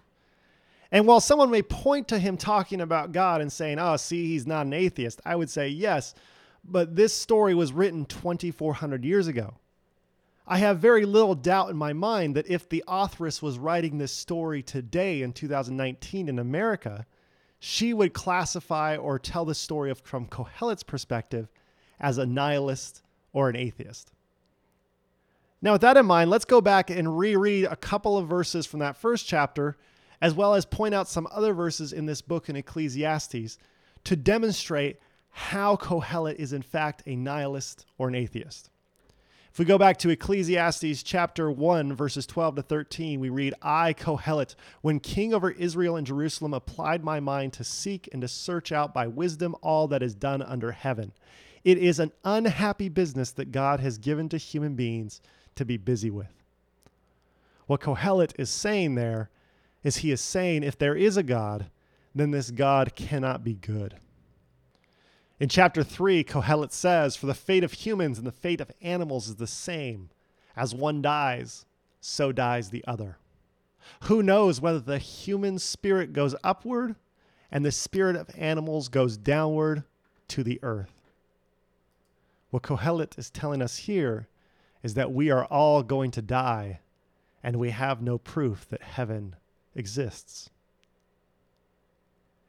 And 0.92 1.08
while 1.08 1.20
someone 1.20 1.52
may 1.52 1.62
point 1.62 2.08
to 2.10 2.20
him 2.20 2.38
talking 2.38 2.82
about 2.82 3.12
God 3.12 3.42
and 3.42 3.52
saying, 3.52 3.80
oh, 3.80 3.96
see, 3.98 4.28
he's 4.28 4.48
not 4.48 4.66
an 4.66 4.74
atheist, 4.74 5.22
I 5.26 5.36
would 5.36 5.50
say, 5.50 5.68
yes, 5.68 6.14
but 6.64 6.96
this 6.96 7.14
story 7.14 7.54
was 7.54 7.74
written 7.74 8.06
2,400 8.06 9.06
years 9.06 9.28
ago. 9.28 9.56
I 10.48 10.58
have 10.60 10.80
very 10.80 11.06
little 11.06 11.36
doubt 11.36 11.70
in 11.70 11.78
my 11.78 11.94
mind 11.94 12.36
that 12.36 12.50
if 12.50 12.70
the 12.70 12.84
authoress 12.88 13.42
was 13.42 13.58
writing 13.58 13.98
this 13.98 14.12
story 14.12 14.62
today 14.62 15.22
in 15.22 15.34
2019 15.34 16.30
in 16.30 16.38
America, 16.38 17.06
she 17.60 17.94
would 17.94 18.14
classify 18.14 18.96
or 18.96 19.18
tell 19.18 19.46
the 19.46 19.56
story 19.56 19.90
of, 19.90 20.00
from 20.02 20.28
Kohelet's 20.28 20.84
perspective 20.84 21.50
as 22.00 22.18
a 22.18 22.26
nihilist 22.26 23.02
or 23.34 23.50
an 23.50 23.56
atheist. 23.56 24.12
Now, 25.62 25.74
with 25.74 25.82
that 25.82 25.98
in 25.98 26.06
mind, 26.06 26.30
let's 26.30 26.46
go 26.46 26.62
back 26.62 26.90
and 26.90 27.18
reread 27.18 27.66
a 27.66 27.76
couple 27.76 28.18
of 28.18 28.28
verses 28.28 28.66
from 28.66 28.80
that 28.82 28.98
first 28.98 29.28
chapter, 29.28 29.78
as 30.22 30.34
well 30.34 30.54
as 30.54 30.66
point 30.66 30.94
out 30.94 31.08
some 31.08 31.28
other 31.32 31.54
verses 31.54 31.94
in 31.94 32.06
this 32.06 32.22
book 32.22 32.50
in 32.50 32.56
Ecclesiastes 32.56 33.58
to 34.04 34.16
demonstrate 34.16 35.00
how 35.30 35.76
Kohelet 35.76 36.36
is 36.36 36.54
in 36.54 36.62
fact 36.62 37.04
a 37.06 37.16
nihilist 37.16 37.86
or 37.98 38.08
an 38.08 38.16
atheist. 38.16 38.70
If 39.52 39.60
we 39.60 39.66
go 39.66 39.78
back 39.78 39.98
to 40.00 40.10
Ecclesiastes 40.10 41.02
chapter 41.02 41.50
1, 41.50 41.94
verses 41.94 42.26
12 42.26 42.58
to 42.58 42.62
13, 42.62 43.22
we 43.22 43.30
read, 43.30 43.54
I, 43.62 43.94
Kohelet, 43.94 44.56
when 44.82 45.00
king 45.00 45.34
over 45.34 45.50
Israel 45.50 45.96
and 45.96 46.06
Jerusalem, 46.06 46.54
applied 46.54 47.06
my 47.06 47.22
mind 47.22 47.54
to 47.54 47.64
seek 47.64 48.10
and 48.12 48.22
to 48.22 48.28
search 48.28 48.74
out 48.74 48.94
by 48.94 49.08
wisdom 49.08 49.56
all 49.62 49.88
that 49.88 50.04
is 50.04 50.14
done 50.14 50.42
under 50.42 50.74
heaven. 50.74 51.14
It 51.64 51.78
is 51.78 52.00
an 52.00 52.12
unhappy 52.26 52.90
business 52.90 53.32
that 53.32 53.54
God 53.54 53.80
has 53.80 53.98
given 53.98 54.28
to 54.30 54.38
human 54.38 54.76
beings 54.76 55.22
to 55.56 55.66
be 55.66 55.78
busy 55.78 56.10
with. 56.10 56.34
What 57.68 57.82
Kohelet 57.82 58.34
is 58.38 58.50
saying 58.50 58.96
there 58.96 59.30
is 59.84 59.98
he 59.98 60.12
is 60.12 60.22
saying 60.22 60.64
if 60.64 60.78
there 60.78 60.96
is 60.96 61.18
a 61.18 61.24
God, 61.24 61.68
then 62.14 62.32
this 62.32 62.52
God 62.52 62.96
cannot 62.96 63.44
be 63.44 63.54
good. 63.54 63.96
In 65.40 65.50
chapter 65.50 65.84
3, 65.84 66.24
Kohelet 66.24 66.72
says, 66.72 67.16
For 67.16 67.26
the 67.26 67.34
fate 67.34 67.64
of 67.64 67.74
humans 67.74 68.18
and 68.18 68.26
the 68.26 68.32
fate 68.32 68.62
of 68.62 68.72
animals 68.82 69.28
is 69.28 69.36
the 69.36 69.48
same. 69.48 70.10
As 70.56 70.74
one 70.74 71.02
dies, 71.02 71.66
so 72.00 72.32
dies 72.32 72.70
the 72.70 72.86
other. 72.88 73.18
Who 74.04 74.24
knows 74.24 74.62
whether 74.62 74.80
the 74.80 74.98
human 74.98 75.60
spirit 75.60 76.14
goes 76.14 76.36
upward 76.44 76.96
and 77.52 77.66
the 77.66 77.72
spirit 77.72 78.16
of 78.16 78.30
animals 78.38 78.88
goes 78.88 79.18
downward 79.18 79.84
to 80.30 80.44
the 80.44 80.60
earth? 80.64 80.94
What 82.50 82.64
Kohelet 82.64 83.20
is 83.20 83.30
telling 83.30 83.62
us 83.62 83.78
here 83.78 84.28
is 84.86 84.94
that 84.94 85.12
we 85.12 85.32
are 85.32 85.46
all 85.46 85.82
going 85.82 86.12
to 86.12 86.22
die 86.22 86.80
and 87.42 87.56
we 87.56 87.72
have 87.72 88.04
no 88.04 88.20
proof 88.20 88.70
that 88.70 88.84
heaven 88.84 89.36
exists. 89.74 90.52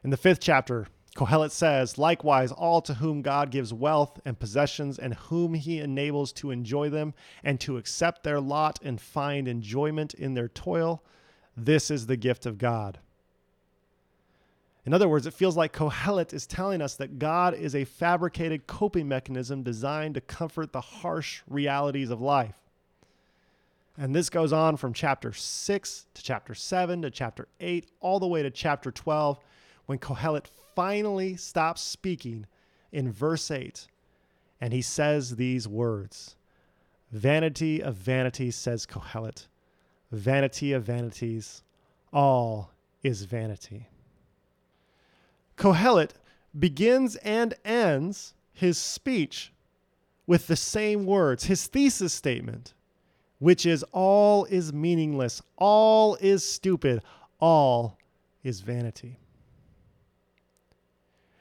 In 0.05 0.11
the 0.11 0.18
fifth 0.18 0.40
chapter, 0.40 0.87
Kohelet 1.16 1.51
says, 1.51 1.96
Likewise, 1.96 2.53
all 2.53 2.83
to 2.83 2.92
whom 2.92 3.22
God 3.22 3.51
gives 3.51 3.72
wealth 3.72 4.20
and 4.27 4.38
possessions, 4.38 4.99
and 4.99 5.14
whom 5.14 5.55
he 5.55 5.81
enables 5.81 6.31
to 6.35 6.51
enjoy 6.51 6.90
them 6.90 7.14
and 7.42 7.59
to 7.61 7.79
accept 7.79 8.22
their 8.22 8.38
lot 8.38 8.79
and 8.83 9.01
find 9.01 9.49
enjoyment 9.49 10.12
in 10.12 10.35
their 10.35 10.49
toil, 10.49 11.03
this 11.57 11.90
is 11.90 12.05
the 12.05 12.18
gift 12.18 12.44
of 12.44 12.59
God. 12.59 12.99
In 14.87 14.94
other 14.94 15.09
words, 15.09 15.27
it 15.27 15.35
feels 15.35 15.57
like 15.57 15.72
Kohelet 15.72 16.33
is 16.33 16.46
telling 16.46 16.81
us 16.81 16.94
that 16.94 17.18
God 17.18 17.55
is 17.55 17.75
a 17.75 17.85
fabricated 17.85 18.68
coping 18.68 19.09
mechanism 19.09 19.64
designed 19.64 20.14
to 20.14 20.20
comfort 20.20 20.72
the 20.72 20.81
harsh 20.81 21.42
realities 21.49 22.11
of 22.11 22.20
life. 22.20 22.55
And 23.99 24.14
this 24.14 24.31
goes 24.31 24.53
on 24.53 24.77
from 24.77 24.92
chapter 24.92 25.33
6 25.33 26.07
to 26.14 26.22
chapter 26.22 26.55
7 26.55 27.03
to 27.03 27.11
chapter 27.11 27.49
8, 27.59 27.87
all 28.01 28.20
the 28.20 28.29
way 28.29 28.44
to 28.44 28.51
chapter 28.51 28.92
12, 28.92 29.40
when 29.87 29.99
Kohelet 29.99 30.46
finally 30.77 31.35
stops 31.37 31.81
speaking 31.81 32.46
in 32.92 33.11
verse 33.11 33.51
8. 33.51 33.88
And 34.61 34.72
he 34.72 34.83
says 34.83 35.35
these 35.35 35.66
words 35.66 36.37
Vanity 37.11 37.83
of 37.83 37.96
vanities, 37.96 38.55
says 38.55 38.87
Kohelet. 38.87 39.49
Vanity 40.12 40.72
of 40.72 40.85
vanities, 40.85 41.64
all 42.12 42.70
is 43.03 43.25
vanity. 43.25 43.88
Kohelet 45.56 46.12
begins 46.58 47.16
and 47.16 47.54
ends 47.64 48.34
his 48.52 48.78
speech 48.78 49.52
with 50.26 50.46
the 50.46 50.56
same 50.56 51.06
words, 51.06 51.44
his 51.44 51.66
thesis 51.66 52.12
statement, 52.12 52.74
which 53.38 53.64
is 53.64 53.84
all 53.92 54.44
is 54.46 54.72
meaningless, 54.72 55.42
all 55.56 56.16
is 56.16 56.44
stupid, 56.44 57.02
all 57.38 57.98
is 58.42 58.60
vanity. 58.60 59.18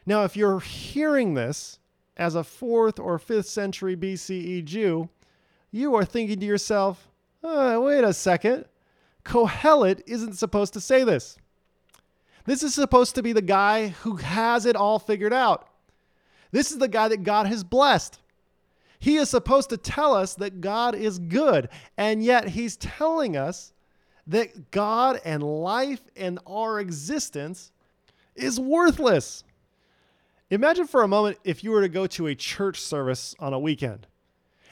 Now, 0.05 0.23
if 0.23 0.37
you're 0.37 0.59
hearing 0.59 1.33
this 1.33 1.79
as 2.15 2.35
a 2.35 2.43
fourth 2.43 2.99
or 2.99 3.17
fifth 3.17 3.47
century 3.47 3.95
BCE 3.95 4.63
Jew, 4.65 5.09
you 5.71 5.95
are 5.95 6.05
thinking 6.05 6.39
to 6.39 6.45
yourself, 6.45 7.09
oh, 7.43 7.81
wait 7.81 8.03
a 8.03 8.13
second, 8.13 8.65
Kohelet 9.23 10.01
isn't 10.05 10.33
supposed 10.33 10.73
to 10.73 10.79
say 10.79 11.03
this. 11.03 11.37
This 12.45 12.63
is 12.63 12.73
supposed 12.73 13.15
to 13.15 13.23
be 13.23 13.33
the 13.33 13.41
guy 13.41 13.89
who 13.89 14.17
has 14.17 14.65
it 14.65 14.75
all 14.75 14.99
figured 14.99 15.33
out. 15.33 15.67
This 16.51 16.71
is 16.71 16.77
the 16.77 16.87
guy 16.87 17.07
that 17.07 17.23
God 17.23 17.47
has 17.47 17.63
blessed. 17.63 18.19
He 18.99 19.17
is 19.17 19.29
supposed 19.29 19.69
to 19.69 19.77
tell 19.77 20.13
us 20.13 20.35
that 20.35 20.61
God 20.61 20.95
is 20.95 21.19
good, 21.19 21.69
and 21.97 22.23
yet 22.23 22.49
he's 22.49 22.77
telling 22.77 23.35
us 23.35 23.73
that 24.27 24.71
God 24.71 25.19
and 25.25 25.43
life 25.43 26.01
and 26.15 26.39
our 26.47 26.79
existence 26.79 27.71
is 28.35 28.59
worthless. 28.59 29.43
Imagine 30.49 30.87
for 30.87 31.03
a 31.03 31.07
moment 31.07 31.37
if 31.43 31.63
you 31.63 31.71
were 31.71 31.81
to 31.81 31.89
go 31.89 32.07
to 32.07 32.27
a 32.27 32.35
church 32.35 32.79
service 32.79 33.35
on 33.39 33.53
a 33.53 33.59
weekend 33.59 34.07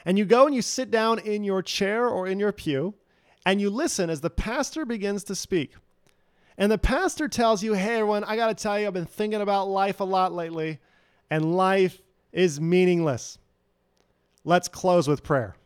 and 0.04 0.18
you 0.18 0.24
go 0.24 0.46
and 0.46 0.54
you 0.54 0.62
sit 0.62 0.90
down 0.90 1.18
in 1.18 1.44
your 1.44 1.62
chair 1.62 2.08
or 2.08 2.26
in 2.26 2.38
your 2.38 2.52
pew 2.52 2.94
and 3.46 3.60
you 3.60 3.70
listen 3.70 4.08
as 4.10 4.20
the 4.20 4.30
pastor 4.30 4.84
begins 4.84 5.24
to 5.24 5.34
speak. 5.34 5.72
And 6.56 6.70
the 6.70 6.78
pastor 6.78 7.28
tells 7.28 7.62
you, 7.62 7.74
hey, 7.74 7.94
everyone, 7.94 8.24
I 8.24 8.36
got 8.36 8.46
to 8.46 8.54
tell 8.54 8.78
you, 8.78 8.86
I've 8.86 8.92
been 8.92 9.06
thinking 9.06 9.40
about 9.40 9.68
life 9.68 10.00
a 10.00 10.04
lot 10.04 10.32
lately, 10.32 10.78
and 11.30 11.56
life 11.56 12.00
is 12.32 12.60
meaningless. 12.60 13.38
Let's 14.44 14.68
close 14.68 15.08
with 15.08 15.24
prayer. 15.24 15.56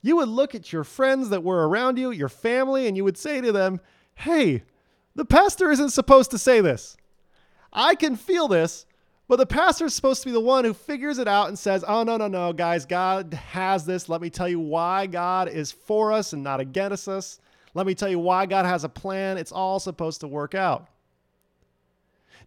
You 0.00 0.16
would 0.16 0.28
look 0.28 0.54
at 0.54 0.72
your 0.72 0.84
friends 0.84 1.28
that 1.28 1.44
were 1.44 1.68
around 1.68 1.98
you, 1.98 2.10
your 2.10 2.28
family, 2.28 2.88
and 2.88 2.96
you 2.96 3.04
would 3.04 3.18
say 3.18 3.40
to 3.40 3.52
them, 3.52 3.80
hey, 4.14 4.62
the 5.14 5.24
pastor 5.24 5.70
isn't 5.70 5.90
supposed 5.90 6.30
to 6.30 6.38
say 6.38 6.60
this. 6.60 6.96
I 7.72 7.94
can 7.94 8.16
feel 8.16 8.48
this, 8.48 8.86
but 9.28 9.36
the 9.36 9.46
pastor 9.46 9.86
is 9.86 9.94
supposed 9.94 10.22
to 10.22 10.28
be 10.28 10.32
the 10.32 10.40
one 10.40 10.64
who 10.64 10.74
figures 10.74 11.18
it 11.18 11.28
out 11.28 11.48
and 11.48 11.58
says, 11.58 11.84
oh, 11.86 12.02
no, 12.02 12.16
no, 12.16 12.28
no, 12.28 12.52
guys, 12.52 12.86
God 12.86 13.32
has 13.32 13.84
this. 13.86 14.08
Let 14.08 14.20
me 14.20 14.30
tell 14.30 14.48
you 14.48 14.58
why 14.58 15.06
God 15.06 15.48
is 15.48 15.70
for 15.70 16.12
us 16.12 16.32
and 16.32 16.42
not 16.42 16.60
against 16.60 17.08
us. 17.08 17.38
Let 17.74 17.86
me 17.86 17.94
tell 17.94 18.08
you 18.08 18.18
why 18.18 18.46
God 18.46 18.66
has 18.66 18.84
a 18.84 18.88
plan. 18.88 19.38
It's 19.38 19.52
all 19.52 19.80
supposed 19.80 20.20
to 20.20 20.28
work 20.28 20.54
out. 20.54 20.88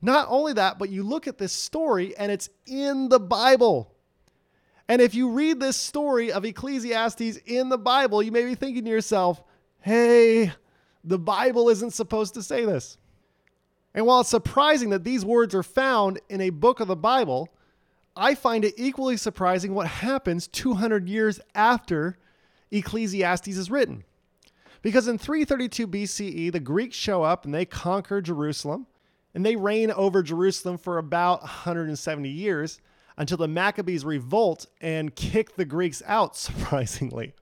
Not 0.02 0.28
only 0.30 0.54
that, 0.54 0.78
but 0.78 0.90
you 0.90 1.04
look 1.04 1.28
at 1.28 1.38
this 1.38 1.54
story 1.54 2.16
and 2.18 2.32
it's 2.32 2.50
in 2.68 3.10
the 3.10 3.20
Bible. 3.20 3.92
And 4.88 5.02
if 5.02 5.16
you 5.16 5.30
read 5.32 5.60
this 5.60 5.78
story 5.78 6.32
of 6.32 6.46
Ecclesiastes 6.46 7.38
in 7.46 7.70
the 7.70 7.78
Bible, 7.78 8.22
you 8.22 8.32
may 8.32 8.46
be 8.46 8.56
thinking 8.56 8.84
to 8.86 8.92
yourself, 8.92 9.42
hey, 9.82 10.52
the 11.04 11.18
Bible 11.18 11.70
isn't 11.70 11.92
supposed 11.92 12.36
to 12.36 12.44
say 12.44 12.66
this. 12.66 12.98
And 13.96 14.06
while 14.06 14.22
it's 14.22 14.30
surprising 14.30 14.90
that 14.90 15.04
these 15.04 15.26
words 15.26 15.56
are 15.56 15.64
found 15.64 16.20
in 16.30 16.42
a 16.42 16.50
book 16.50 16.82
of 16.82 16.88
the 16.88 16.96
Bible, 16.96 17.50
I 18.16 18.36
find 18.36 18.64
it 18.64 18.76
equally 18.78 19.18
surprising 19.18 19.74
what 19.74 19.88
happens 19.88 20.48
200 20.48 21.10
years 21.10 21.40
after 21.56 22.18
Ecclesiastes 22.72 23.48
is 23.48 23.72
written. 23.72 24.04
Because 24.86 25.08
in 25.08 25.18
332 25.18 25.88
BCE, 25.88 26.52
the 26.52 26.60
Greeks 26.60 26.96
show 26.96 27.24
up 27.24 27.44
and 27.44 27.52
they 27.52 27.66
conquer 27.66 28.22
Jerusalem, 28.22 28.86
and 29.34 29.44
they 29.44 29.56
reign 29.56 29.90
over 29.90 30.22
Jerusalem 30.22 30.78
for 30.78 31.00
about 31.00 31.42
170 31.42 32.30
years 32.30 32.80
until 33.18 33.38
the 33.38 33.48
Maccabees 33.48 34.06
revolt 34.06 34.68
and 34.82 35.16
kick 35.16 35.56
the 35.56 35.66
Greeks 35.66 36.04
out, 36.06 36.38
surprisingly. 36.38 37.34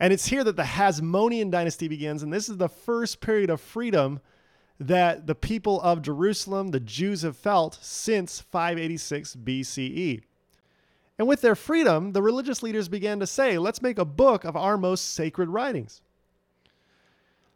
And 0.00 0.12
it's 0.12 0.26
here 0.26 0.42
that 0.42 0.56
the 0.56 0.64
Hasmonean 0.64 1.52
dynasty 1.52 1.86
begins, 1.86 2.24
and 2.24 2.32
this 2.32 2.48
is 2.48 2.56
the 2.56 2.68
first 2.68 3.20
period 3.20 3.48
of 3.48 3.60
freedom 3.60 4.18
that 4.80 5.28
the 5.28 5.36
people 5.36 5.80
of 5.82 6.02
Jerusalem, 6.02 6.72
the 6.72 6.80
Jews, 6.80 7.22
have 7.22 7.36
felt 7.36 7.78
since 7.80 8.40
586 8.40 9.36
BCE. 9.36 10.22
And 11.16 11.28
with 11.28 11.42
their 11.42 11.54
freedom, 11.54 12.10
the 12.10 12.22
religious 12.22 12.60
leaders 12.60 12.88
began 12.88 13.20
to 13.20 13.26
say, 13.28 13.56
let's 13.56 13.82
make 13.82 14.00
a 14.00 14.04
book 14.04 14.42
of 14.42 14.56
our 14.56 14.76
most 14.76 15.14
sacred 15.14 15.48
writings. 15.48 16.02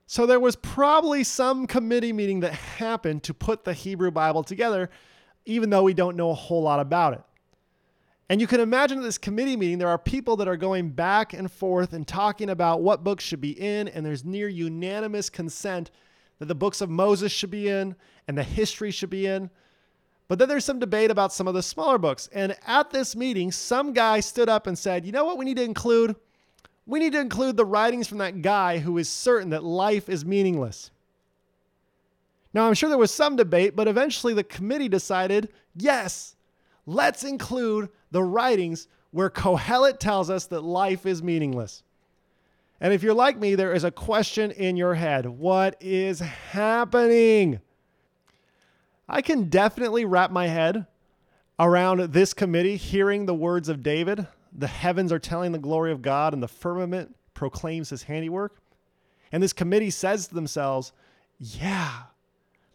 So 0.07 0.27
there 0.27 0.41
was 0.41 0.57
probably 0.57 1.25
some 1.25 1.67
committee 1.67 2.13
meeting 2.13 2.41
that 2.41 2.53
happened 2.53 3.23
to 3.25 3.35
put 3.35 3.65
the 3.65 3.73
Hebrew 3.73 4.11
Bible 4.11 4.43
together, 4.43 4.91
even 5.47 5.71
though 5.71 5.83
we 5.83 5.95
don't 5.95 6.17
know 6.17 6.31
a 6.31 6.35
whole 6.35 6.63
lot 6.63 6.81
about 6.81 7.15
it. 7.15 7.23
And 8.29 8.41
you 8.41 8.47
can 8.47 8.61
imagine 8.61 8.99
at 8.99 9.05
this 9.05 9.19
committee 9.19 9.57
meeting, 9.57 9.79
there 9.79 9.89
are 9.89 9.99
people 9.99 10.37
that 10.37 10.49
are 10.49 10.57
going 10.57 10.91
back 10.91 11.33
and 11.33 11.51
forth 11.51 11.93
and 11.93 12.07
talking 12.07 12.51
about 12.51 12.81
what 12.81 13.05
books 13.05 13.25
should 13.25 13.41
be 13.41 13.51
in, 13.51 13.89
and 13.89 14.07
there's 14.07 14.25
near 14.25 14.49
unanimous 14.49 15.29
consent 15.29 15.91
that 16.39 16.47
the 16.47 16.55
books 16.55 16.81
of 16.81 16.89
Moses 16.89 17.31
should 17.31 17.51
be 17.51 17.69
in 17.69 17.95
and 18.27 18.37
the 18.37 18.43
history 18.43 18.91
should 18.91 19.11
be 19.11 19.27
in. 19.27 19.51
But 20.29 20.39
then 20.39 20.49
there's 20.49 20.65
some 20.65 20.79
debate 20.79 21.11
about 21.11 21.33
some 21.33 21.47
of 21.47 21.55
the 21.55 21.63
smaller 21.63 21.99
books. 21.99 22.29
And 22.33 22.57
at 22.67 22.91
this 22.91 23.15
meeting, 23.15 23.53
some 23.53 23.93
guy 23.93 24.21
stood 24.21 24.49
up 24.49 24.67
and 24.67 24.79
said, 24.79 25.05
You 25.05 25.13
know 25.13 25.25
what 25.25 25.37
we 25.37 25.45
need 25.45 25.59
to 25.59 25.63
include? 25.63 26.17
We 26.87 26.99
need 26.99 27.13
to 27.13 27.21
include 27.21 27.57
the 27.57 27.65
writings 27.65 28.09
from 28.09 28.19
that 28.19 28.43
guy 28.43 28.79
who 28.79 28.99
is 28.99 29.09
certain 29.09 29.51
that 29.51 29.65
life 29.65 30.09
is 30.09 30.25
meaningless. 30.25 30.91
Now, 32.55 32.67
I'm 32.67 32.75
sure 32.75 32.89
there 32.89 32.99
was 32.99 33.13
some 33.13 33.37
debate, 33.37 33.77
but 33.77 33.89
eventually 33.89 34.35
the 34.35 34.45
committee 34.45 34.89
decided 34.89 35.49
yes, 35.75 36.37
let's 36.87 37.25
include 37.25 37.89
the 38.11 38.23
writings 38.23 38.89
where 39.11 39.31
Kohelet 39.31 39.99
tells 39.99 40.29
us 40.29 40.47
that 40.47 40.63
life 40.63 41.07
is 41.07 41.23
meaningless. 41.23 41.83
And 42.81 42.93
if 42.93 43.03
you're 43.03 43.15
like 43.15 43.39
me, 43.39 43.55
there 43.55 43.73
is 43.73 43.85
a 43.85 43.91
question 43.91 44.51
in 44.51 44.77
your 44.77 44.95
head 44.95 45.27
what 45.27 45.77
is 45.81 46.19
happening? 46.19 47.61
I 49.09 49.23
can 49.23 49.49
definitely 49.49 50.05
wrap 50.05 50.31
my 50.31 50.49
head 50.49 50.87
around 51.59 52.13
this 52.13 52.35
committee 52.35 52.77
hearing 52.77 53.27
the 53.27 53.35
words 53.35 53.69
of 53.69 53.83
David 53.83 54.27
the 54.57 54.67
heavens 54.67 55.13
are 55.13 55.19
telling 55.19 55.53
the 55.53 55.59
glory 55.59 55.93
of 55.93 56.03
God, 56.03 56.35
and 56.35 56.43
the 56.43 56.49
firmament 56.49 57.17
proclaims 57.35 57.91
his 57.91 58.05
handiwork. 58.05 58.59
And 59.33 59.43
this 59.43 59.53
committee 59.53 59.91
says 59.91 60.27
to 60.29 60.35
themselves, 60.35 60.93
yeah, 61.39 62.03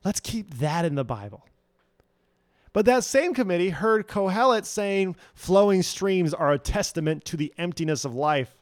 let's 0.03 0.19
keep 0.19 0.55
that 0.55 0.85
in 0.85 0.95
the 0.95 1.05
Bible. 1.05 1.45
But 2.73 2.85
that 2.85 3.03
same 3.03 3.33
committee 3.33 3.69
heard 3.69 4.07
Kohelet 4.07 4.65
saying 4.65 5.15
flowing 5.33 5.81
streams 5.81 6.33
are 6.33 6.51
a 6.51 6.59
testament 6.59 7.25
to 7.25 7.37
the 7.37 7.53
emptiness 7.57 8.05
of 8.05 8.13
life. 8.13 8.53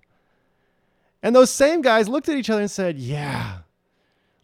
And 1.24 1.36
those 1.36 1.50
same 1.50 1.82
guys 1.82 2.08
looked 2.08 2.30
at 2.30 2.38
each 2.38 2.50
other 2.50 2.62
and 2.62 2.72
said, 2.72 2.98
yeah, 2.98 3.60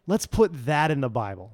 let's 0.08 0.26
put 0.26 0.66
that 0.66 0.92
in 0.92 1.00
the 1.00 1.10
Bible. 1.10 1.52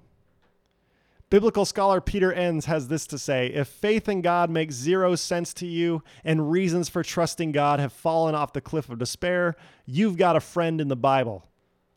Biblical 1.29 1.65
scholar 1.65 1.99
Peter 1.99 2.31
Enns 2.31 2.65
has 2.65 2.87
this 2.87 3.05
to 3.07 3.17
say 3.17 3.47
If 3.47 3.67
faith 3.67 4.07
in 4.07 4.21
God 4.21 4.49
makes 4.49 4.75
zero 4.75 5.15
sense 5.15 5.53
to 5.55 5.67
you 5.67 6.01
and 6.23 6.49
reasons 6.49 6.87
for 6.87 7.03
trusting 7.03 7.51
God 7.51 7.79
have 7.79 7.91
fallen 7.91 8.33
off 8.33 8.53
the 8.53 8.61
cliff 8.61 8.89
of 8.89 8.99
despair, 8.99 9.55
you've 9.85 10.17
got 10.17 10.37
a 10.37 10.41
friend 10.41 10.79
in 10.79 10.87
the 10.87 10.95
Bible, 10.95 11.45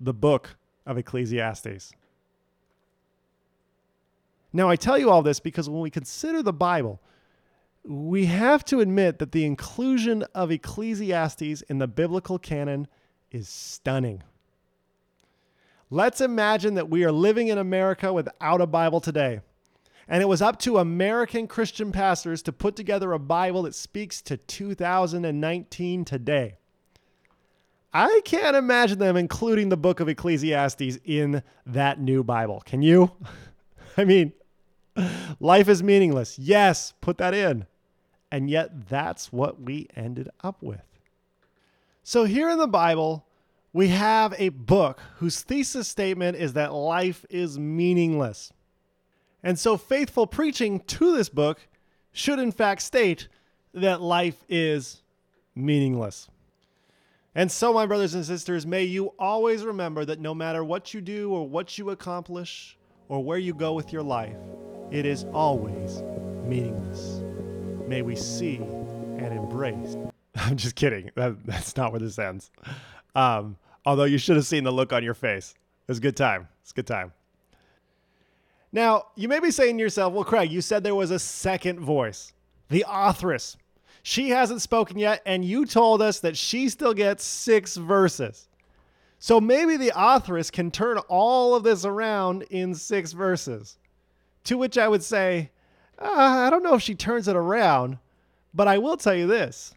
the 0.01 0.15
book 0.15 0.57
of 0.85 0.99
Ecclesiastes. 0.99 1.93
Now, 4.53 4.69
I 4.69 4.75
tell 4.75 4.99
you 4.99 5.11
all 5.11 5.23
this 5.23 5.39
because 5.39 5.71
when 5.71 5.81
we 5.81 5.91
consider 5.91 6.43
the 6.43 6.53
Bible, 6.53 7.01
we 7.85 8.27
have 8.27 8.65
to 8.67 8.81
admit 8.81 9.21
that 9.21 9.31
the 9.31 9.45
inclusion 9.45 10.25
of 10.35 10.51
Ecclesiastes 10.51 11.63
in 11.63 11.79
the 11.79 11.87
biblical 11.87 12.39
canon 12.39 12.89
is 13.31 13.49
stunning. 13.49 14.25
Let's 15.93 16.21
imagine 16.21 16.75
that 16.75 16.89
we 16.89 17.03
are 17.05 17.11
living 17.11 17.49
in 17.49 17.59
America 17.59 18.13
without 18.13 18.61
a 18.61 18.67
Bible 18.67 19.01
today. 19.01 19.41
And 20.07 20.23
it 20.23 20.27
was 20.27 20.41
up 20.41 20.59
to 20.61 20.79
American 20.79 21.49
Christian 21.49 21.91
pastors 21.91 22.43
to 22.43 22.53
put 22.53 22.77
together 22.77 23.13
a 23.13 23.19
Bible 23.19 23.63
that 23.63 23.75
speaks 23.75 24.23
to 24.23 24.37
2019 24.37 26.05
today. 26.05 26.57
I 27.93 28.21
can't 28.25 28.55
imagine 28.55 29.01
them 29.01 29.17
including 29.17 29.69
the 29.69 29.77
book 29.77 29.99
of 29.99 30.09
Ecclesiastes 30.09 30.99
in 31.05 31.43
that 31.67 32.01
new 32.01 32.23
Bible. 32.23 32.63
Can 32.65 32.83
you? 32.83 33.11
I 33.97 34.05
mean, 34.05 34.33
life 35.41 35.69
is 35.69 35.83
meaningless. 35.83 36.39
Yes, 36.39 36.93
put 37.01 37.19
that 37.19 37.35
in. 37.35 37.67
And 38.31 38.49
yet, 38.49 38.89
that's 38.89 39.33
what 39.33 39.61
we 39.61 39.89
ended 39.97 40.29
up 40.45 40.63
with. 40.63 40.85
So, 42.05 42.25
here 42.25 42.49
in 42.49 42.59
the 42.59 42.69
Bible, 42.69 43.27
we 43.73 43.89
have 43.89 44.35
a 44.39 44.49
book 44.49 45.01
whose 45.17 45.43
thesis 45.43 45.87
statement 45.87 46.37
is 46.37 46.55
that 46.55 46.73
life 46.73 47.25
is 47.31 47.59
meaningless. 47.59 48.53
And 49.43 49.59
so, 49.59 49.77
faithful 49.77 50.27
preaching 50.27 50.81
to 50.81 51.17
this 51.17 51.29
book 51.29 51.61
should, 52.13 52.39
in 52.39 52.53
fact, 52.53 52.83
state 52.83 53.29
that 53.73 54.01
life 54.01 54.45
is 54.49 55.03
meaningless. 55.55 56.29
And 57.35 57.51
so, 57.51 57.73
my 57.73 57.87
brothers 57.87 58.15
and 58.15 58.25
sisters, 58.25 58.67
may 58.67 58.85
you 58.85 59.15
always 59.19 59.65
remember 59.65 60.05
that 60.05 60.19
no 60.21 60.35
matter 60.35 60.65
what 60.65 60.93
you 60.93 61.01
do 61.01 61.33
or 61.33 61.49
what 61.49 61.79
you 61.79 61.91
accomplish 61.91 62.77
or 63.09 63.23
where 63.23 63.39
you 63.39 63.55
go 63.55 63.73
with 63.73 63.93
your 63.93 64.03
life, 64.03 64.37
it 64.91 65.07
is 65.07 65.25
always 65.33 66.03
meaningless. 66.45 67.23
May 67.87 68.03
we 68.03 68.17
see 68.17 68.57
and 68.57 69.33
embrace. 69.33 69.97
I'm 70.35 70.57
just 70.57 70.75
kidding. 70.75 71.11
That, 71.15 71.47
that's 71.47 71.77
not 71.77 71.93
where 71.93 72.01
this 72.01 72.19
ends. 72.19 72.51
Um, 73.15 73.57
although 73.85 74.05
you 74.05 74.19
should 74.19 74.37
have 74.37 74.47
seen 74.47 74.65
the 74.65 74.73
look 74.73 74.93
on 74.93 75.03
your 75.03 75.15
face. 75.15 75.55
It 75.87 75.89
was 75.89 75.99
a 75.99 76.03
good 76.03 76.17
time. 76.17 76.49
It's 76.63 76.71
a 76.71 76.75
good 76.75 76.87
time. 76.87 77.13
Now, 78.73 79.07
you 79.17 79.29
may 79.29 79.41
be 79.41 79.51
saying 79.51 79.77
to 79.79 79.83
yourself, 79.83 80.13
well, 80.13 80.25
Craig, 80.25 80.53
you 80.53 80.61
said 80.61 80.85
there 80.85 80.95
was 80.95 81.11
a 81.11 81.19
second 81.19 81.81
voice, 81.81 82.33
the 82.69 82.85
authoress. 82.89 83.57
She 84.03 84.31
hasn't 84.31 84.63
spoken 84.63 84.99
yet, 84.99 85.23
and 85.27 85.45
you 85.45 85.67
told 85.67 86.01
us 86.01 86.21
that 86.21 86.37
she 86.37 86.69
still 86.69 86.95
gets 86.95 87.25
six 87.25 87.77
verses. 87.77 88.49
So 89.19 89.41
maybe 89.41 89.77
the 89.77 89.93
authoress 89.95 90.51
can 90.51 90.71
turn 90.71 90.99
all 91.09 91.55
of 91.55 91.65
this 91.65 91.85
around 91.85 92.43
in 92.45 92.75
six 92.75 93.13
verses. 93.13 93.77
To 94.45 94.57
which 94.57 94.79
I 94.79 94.89
would 94.89 95.03
say, 95.03 95.51
uh, 95.99 96.09
I 96.09 96.49
don't 96.49 96.63
know 96.63 96.75
if 96.75 96.83
she 96.83 96.95
turns 96.95 97.29
it 97.29 97.37
around, 97.37 97.99
but 98.55 98.69
I 98.69 98.79
will 98.79 98.97
tell 98.97 99.15
you 99.15 99.27
this 99.27 99.75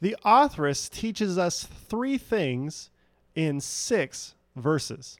the 0.00 0.16
authoress 0.24 0.88
teaches 0.88 1.38
us 1.38 1.64
three 1.88 2.18
things 2.18 2.90
in 3.34 3.60
six 3.60 4.34
verses. 4.56 5.18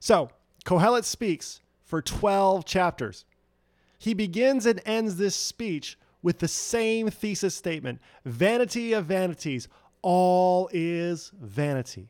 So, 0.00 0.30
Kohelet 0.64 1.04
speaks 1.04 1.60
for 1.84 2.00
12 2.00 2.64
chapters. 2.64 3.24
He 3.98 4.14
begins 4.14 4.66
and 4.66 4.80
ends 4.84 5.16
this 5.16 5.36
speech 5.36 5.98
with 6.22 6.38
the 6.38 6.48
same 6.48 7.10
thesis 7.10 7.54
statement 7.54 8.00
Vanity 8.24 8.92
of 8.92 9.06
vanities, 9.06 9.68
all 10.02 10.68
is 10.72 11.30
vanity. 11.40 12.08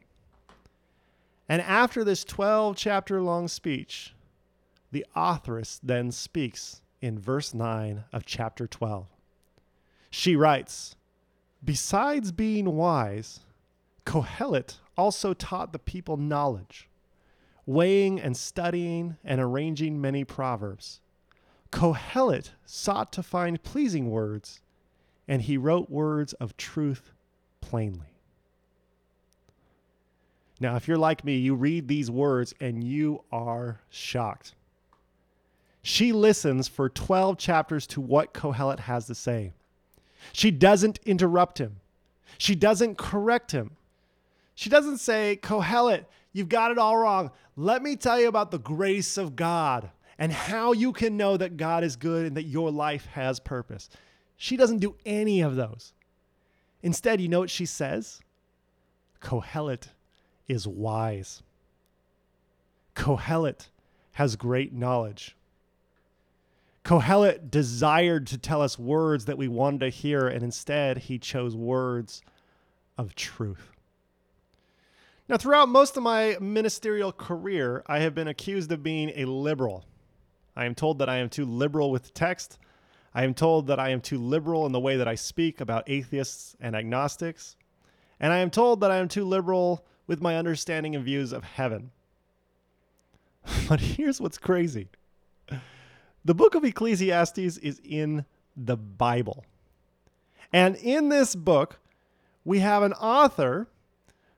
And 1.49 1.61
after 1.61 2.05
this 2.05 2.25
12 2.25 2.77
chapter 2.77 3.21
long 3.21 3.49
speech, 3.49 4.15
the 4.91 5.05
authoress 5.15 5.81
then 5.83 6.13
speaks 6.13 6.81
in 7.01 7.19
verse 7.19 7.53
9 7.53 8.05
of 8.13 8.25
chapter 8.25 8.67
12. 8.67 9.07
She 10.11 10.37
writes 10.37 10.97
Besides 11.65 12.33
being 12.33 12.75
wise, 12.75 13.41
Kohelet 14.05 14.79
also 14.97 15.33
taught 15.33 15.73
the 15.73 15.79
people 15.79 16.17
knowledge, 16.17 16.89
weighing 17.67 18.21
and 18.21 18.37
studying 18.37 19.17
and 19.25 19.41
arranging 19.41 20.01
many 20.01 20.25
proverbs. 20.25 21.01
Kohelet 21.71 22.51
sought 22.67 23.13
to 23.13 23.23
find 23.23 23.63
pleasing 23.63 24.11
words, 24.11 24.61
and 25.29 25.43
he 25.43 25.57
wrote 25.57 25.89
words 25.89 26.33
of 26.35 26.57
truth 26.57 27.13
plainly. 27.61 28.09
Now, 30.61 30.77
if 30.77 30.87
you're 30.87 30.99
like 30.99 31.25
me, 31.25 31.37
you 31.37 31.55
read 31.55 31.89
these 31.89 32.11
words 32.11 32.55
and 32.61 32.85
you 32.85 33.25
are 33.33 33.81
shocked. 33.89 34.55
She 35.83 36.13
listens 36.13 36.69
for 36.69 36.89
12 36.89 37.37
chapters 37.39 37.87
to 37.89 38.01
what 38.01 38.35
Kohelet 38.35 38.81
has 38.81 39.07
to 39.07 39.15
say. 39.15 39.53
She 40.33 40.51
doesn't 40.51 41.01
interrupt 41.05 41.59
him. 41.59 41.81
She 42.39 42.55
doesn't 42.55 42.99
correct 42.99 43.53
him. 43.53 43.77
She 44.55 44.71
doesn't 44.71 44.99
say, 44.99 45.39
Kohelet, 45.43 46.05
you've 46.33 46.49
got 46.49 46.71
it 46.71 46.79
all 46.79 46.97
wrong. 46.97 47.31
Let 47.57 47.83
me 47.83 47.97
tell 47.97 48.21
you 48.21 48.29
about 48.29 48.51
the 48.51 48.59
grace 48.59 49.17
of 49.17 49.37
God 49.37 49.91
and 50.19 50.33
how 50.33 50.73
you 50.73 50.93
can 50.93 51.17
know 51.17 51.37
that 51.37 51.57
God 51.57 51.85
is 51.85 51.97
good 51.97 52.27
and 52.27 52.37
that 52.37 52.45
your 52.45 52.71
life 52.71 53.07
has 53.07 53.41
purpose. 53.41 53.89
She 54.37 54.57
doesn't 54.57 54.79
do 54.79 54.97
any 55.05 55.41
of 55.41 55.57
those. 55.57 55.93
Instead, 56.83 57.21
you 57.21 57.29
know 57.29 57.41
what 57.41 57.51
she 57.51 57.67
says? 57.67 58.21
Kohelet 59.21 59.89
is 60.49 60.67
wise. 60.67 61.43
Kohelet 62.95 63.69
has 64.13 64.37
great 64.37 64.73
knowledge. 64.73 65.37
Kohelet 66.85 67.51
desired 67.51 68.27
to 68.29 68.39
tell 68.39 68.61
us 68.61 68.79
words 68.79 69.27
that 69.27 69.39
we 69.39 69.49
wanted 69.49 69.81
to 69.81 69.89
hear, 69.89 70.27
and 70.27 70.43
instead 70.43 70.99
he 70.99 71.19
chose 71.19 71.55
words 71.55 72.23
of 72.99 73.15
truth. 73.15 73.71
Now, 75.29 75.37
throughout 75.37 75.69
most 75.69 75.97
of 75.97 76.03
my 76.03 76.37
ministerial 76.41 77.13
career, 77.13 77.85
I 77.87 78.01
have 78.01 78.15
been 78.15 78.29
accused 78.29 78.73
of 78.73 78.83
being 78.83 79.13
a 79.15 79.25
liberal. 79.25 79.85
I 80.57 80.65
am 80.65 80.75
told 80.75 80.99
that 80.99 81.09
I 81.09 81.19
am 81.19 81.29
too 81.29 81.45
liberal 81.45 81.91
with 81.91 82.13
text. 82.13 82.59
I 83.15 83.25
am 83.25 83.33
told 83.33 83.69
that 83.69 83.79
I 83.79 83.91
am 83.91 84.01
too 84.01 84.19
liberal 84.19 84.67
in 84.67 84.73
the 84.73 84.81
way 84.81 84.97
that 84.97 85.09
I 85.09 85.15
speak 85.15 85.61
about 85.61 85.89
atheists 85.89 86.57
and 86.61 86.75
agnostics. 86.75 87.57
And 88.19 88.33
I 88.33 88.39
am 88.39 88.51
told 88.51 88.81
that 88.81 88.91
I 88.91 88.97
am 88.97 89.09
too 89.09 89.25
liberal 89.25 89.87
with 90.07 90.21
my 90.21 90.37
understanding 90.37 90.97
and 90.97 91.05
views 91.05 91.33
of 91.33 91.45
heaven. 91.45 91.93
But 93.69 93.81
here's 93.81 94.21
what's 94.21 94.39
crazy 94.39 94.89
the 96.25 96.35
book 96.35 96.55
of 96.55 96.65
Ecclesiastes 96.65 97.39
is 97.59 97.81
in 97.85 98.25
the 98.57 98.77
Bible. 98.77 99.45
And 100.53 100.77
in 100.77 101.09
this 101.09 101.35
book, 101.35 101.79
we 102.45 102.59
have 102.61 102.83
an 102.83 102.93
author 102.95 103.69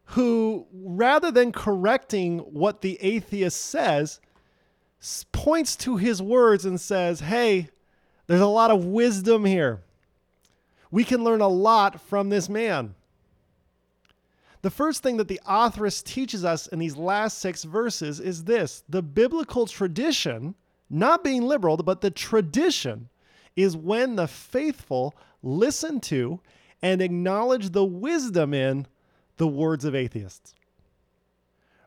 who, 0.09 0.67
rather 0.73 1.31
than 1.31 1.53
correcting 1.53 2.39
what 2.39 2.83
the 2.83 2.99
atheist 3.01 3.61
says, 3.61 4.21
points 5.33 5.77
to 5.77 5.97
his 5.97 6.23
words 6.23 6.65
and 6.65 6.81
says, 6.81 7.21
Hey, 7.21 7.69
there's 8.27 8.41
a 8.41 8.47
lot 8.47 8.71
of 8.71 8.85
wisdom 8.85 9.45
here. 9.45 9.83
We 10.91 11.05
can 11.05 11.25
learn 11.25 11.41
a 11.41 11.49
lot 11.49 12.01
from 12.01 12.29
this 12.29 12.49
man. 12.49 12.95
The 14.63 14.71
first 14.71 15.03
thing 15.03 15.19
that 15.19 15.29
the 15.29 15.41
authoress 15.47 16.03
teaches 16.03 16.45
us 16.45 16.67
in 16.69 16.79
these 16.79 16.97
last 16.97 17.39
six 17.39 17.65
verses 17.65 18.19
is 18.21 18.45
this 18.45 18.83
the 18.89 19.03
biblical 19.03 19.67
tradition, 19.67 20.55
not 20.91 21.25
being 21.25 21.43
liberal, 21.43 21.77
but 21.77 22.01
the 22.01 22.11
tradition 22.11 23.09
is 23.57 23.77
when 23.77 24.17
the 24.17 24.29
faithful 24.29 25.15
listen 25.43 26.01
to 26.01 26.41
and 26.83 27.01
acknowledge 27.01 27.71
the 27.71 27.85
wisdom 27.85 28.53
in 28.53 28.87
the 29.37 29.47
words 29.47 29.85
of 29.85 29.95
atheists. 29.95 30.55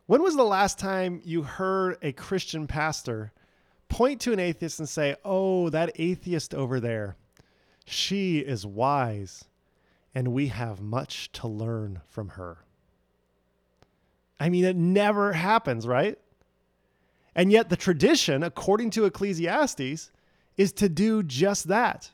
When 0.06 0.24
was 0.24 0.36
the 0.36 0.44
last 0.44 0.80
time 0.80 1.22
you 1.24 1.44
heard 1.44 1.98
a 2.02 2.14
Christian 2.14 2.66
pastor 2.66 3.34
point 3.90 4.22
to 4.22 4.34
an 4.34 4.40
atheist 4.40 4.80
and 4.80 4.88
say, 4.88 5.16
Oh, 5.24 5.70
that 5.70 5.92
atheist 5.96 6.54
over 6.54 6.80
there, 6.80 7.18
she 7.86 8.40
is 8.40 8.66
wise, 8.66 9.46
and 10.16 10.34
we 10.34 10.48
have 10.48 10.82
much 10.82 11.32
to 11.34 11.48
learn 11.48 12.02
from 12.08 12.30
her? 12.30 12.60
I 14.40 14.50
mean, 14.50 14.66
it 14.66 14.76
never 14.76 15.34
happens, 15.34 15.88
right? 15.88 16.18
And 17.38 17.52
yet, 17.52 17.70
the 17.70 17.78
tradition, 17.78 18.44
according 18.44 18.90
to 18.92 19.06
Ecclesiastes, 19.06 20.12
is 20.58 20.72
to 20.74 20.90
do 20.90 21.24
just 21.24 21.70
that 21.70 22.10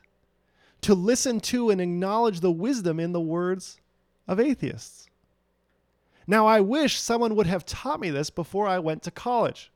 to 0.84 0.94
listen 0.94 1.40
to 1.40 1.70
and 1.70 1.80
acknowledge 1.80 2.40
the 2.40 2.52
wisdom 2.52 3.00
in 3.00 3.12
the 3.12 3.20
words 3.20 3.80
of 4.28 4.38
atheists. 4.38 5.08
Now, 6.26 6.46
I 6.46 6.60
wish 6.60 7.00
someone 7.00 7.36
would 7.36 7.46
have 7.46 7.64
taught 7.64 8.00
me 8.00 8.10
this 8.10 8.28
before 8.28 8.68
I 8.68 8.78
went 8.80 9.02
to 9.04 9.10
college, 9.10 9.72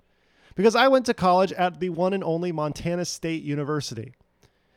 because 0.54 0.76
I 0.76 0.88
went 0.88 1.06
to 1.06 1.14
college 1.14 1.50
at 1.52 1.80
the 1.80 1.88
one 1.88 2.12
and 2.12 2.22
only 2.22 2.52
Montana 2.52 3.06
State 3.06 3.42
University. 3.42 4.12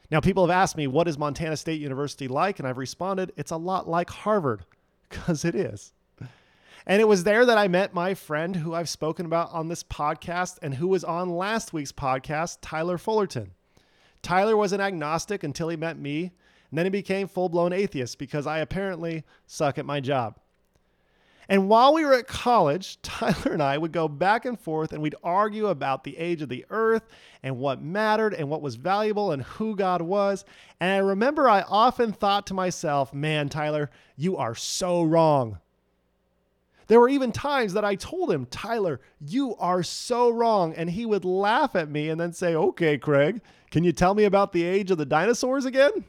Now, 0.10 0.22
people 0.22 0.48
have 0.48 0.56
asked 0.56 0.78
me, 0.78 0.88
what 0.88 1.10
is 1.10 1.18
Montana 1.18 1.58
State 1.58 1.82
University 1.82 2.30
like? 2.30 2.60
And 2.60 2.68
I've 2.68 2.78
responded, 2.78 3.34
it's 3.36 3.52
a 3.52 3.58
lot 3.58 3.90
like 3.90 4.10
Harvard, 4.10 4.64
because 5.10 5.44
it 5.44 5.54
is. 5.54 5.92
And 6.88 7.02
it 7.02 7.08
was 7.08 7.24
there 7.24 7.46
that 7.46 7.58
I 7.58 7.68
met 7.68 7.94
my 7.94 8.14
friend 8.14 8.56
who 8.56 8.74
I've 8.74 8.90
spoken 8.90 9.26
about 9.26 9.52
on 9.52 9.68
this 9.68 9.84
podcast 9.84 10.58
and 10.62 10.74
who 10.74 10.88
was 10.88 11.04
on 11.04 11.30
last 11.30 11.74
week's 11.74 11.92
podcast, 11.92 12.58
Tyler 12.62 12.98
Fullerton. 12.98 13.52
Tyler 14.22 14.58
was 14.58 14.74
an 14.74 14.82
agnostic 14.82 15.44
until 15.44 15.70
he 15.70 15.78
met 15.78 15.98
me, 15.98 16.32
and 16.70 16.78
then 16.78 16.86
he 16.86 16.90
became 16.90 17.28
full 17.28 17.50
blown 17.50 17.74
atheist 17.74 18.18
because 18.18 18.48
I 18.48 18.60
apparently 18.60 19.24
suck 19.46 19.78
at 19.78 19.86
my 19.86 20.00
job. 20.00 20.38
And 21.50 21.68
while 21.68 21.94
we 21.94 22.06
were 22.06 22.14
at 22.14 22.28
college, 22.28 23.00
Tyler 23.04 23.52
and 23.52 23.62
I 23.62 23.78
would 23.78 23.92
go 23.92 24.08
back 24.08 24.46
and 24.46 24.60
forth 24.60 24.94
and 24.94 25.02
we'd 25.02 25.16
argue 25.24 25.68
about 25.68 26.04
the 26.04 26.18
age 26.18 26.42
of 26.42 26.50
the 26.50 26.66
earth 26.70 27.04
and 27.44 27.58
what 27.58 27.82
mattered 27.82 28.34
and 28.34 28.50
what 28.50 28.62
was 28.62 28.76
valuable 28.76 29.32
and 29.32 29.44
who 29.44 29.76
God 29.76 30.02
was. 30.02 30.46
And 30.80 30.92
I 30.92 30.98
remember 30.98 31.50
I 31.50 31.62
often 31.64 32.14
thought 32.14 32.48
to 32.48 32.54
myself, 32.54 33.14
man, 33.14 33.50
Tyler, 33.50 33.90
you 34.16 34.38
are 34.38 34.56
so 34.56 35.04
wrong. 35.04 35.60
There 36.92 37.00
were 37.00 37.08
even 37.08 37.32
times 37.32 37.72
that 37.76 37.86
I 37.86 37.96
told 37.96 38.30
him, 38.30 38.48
Tyler, 38.48 39.00
you 39.22 39.56
are 39.56 39.82
so 39.82 40.30
wrong. 40.30 40.74
And 40.74 40.90
he 40.90 41.06
would 41.06 41.24
laugh 41.24 41.74
at 41.74 41.90
me 41.90 42.10
and 42.10 42.20
then 42.20 42.34
say, 42.34 42.54
okay, 42.54 42.98
Craig, 42.98 43.40
can 43.70 43.86
you 43.86 43.94
tell 43.94 44.14
me 44.14 44.26
about 44.26 44.52
the 44.52 44.64
age 44.64 44.92
of 44.92 44.98
the 44.98 45.06
dinosaurs 45.06 45.64
again? 45.64 46.04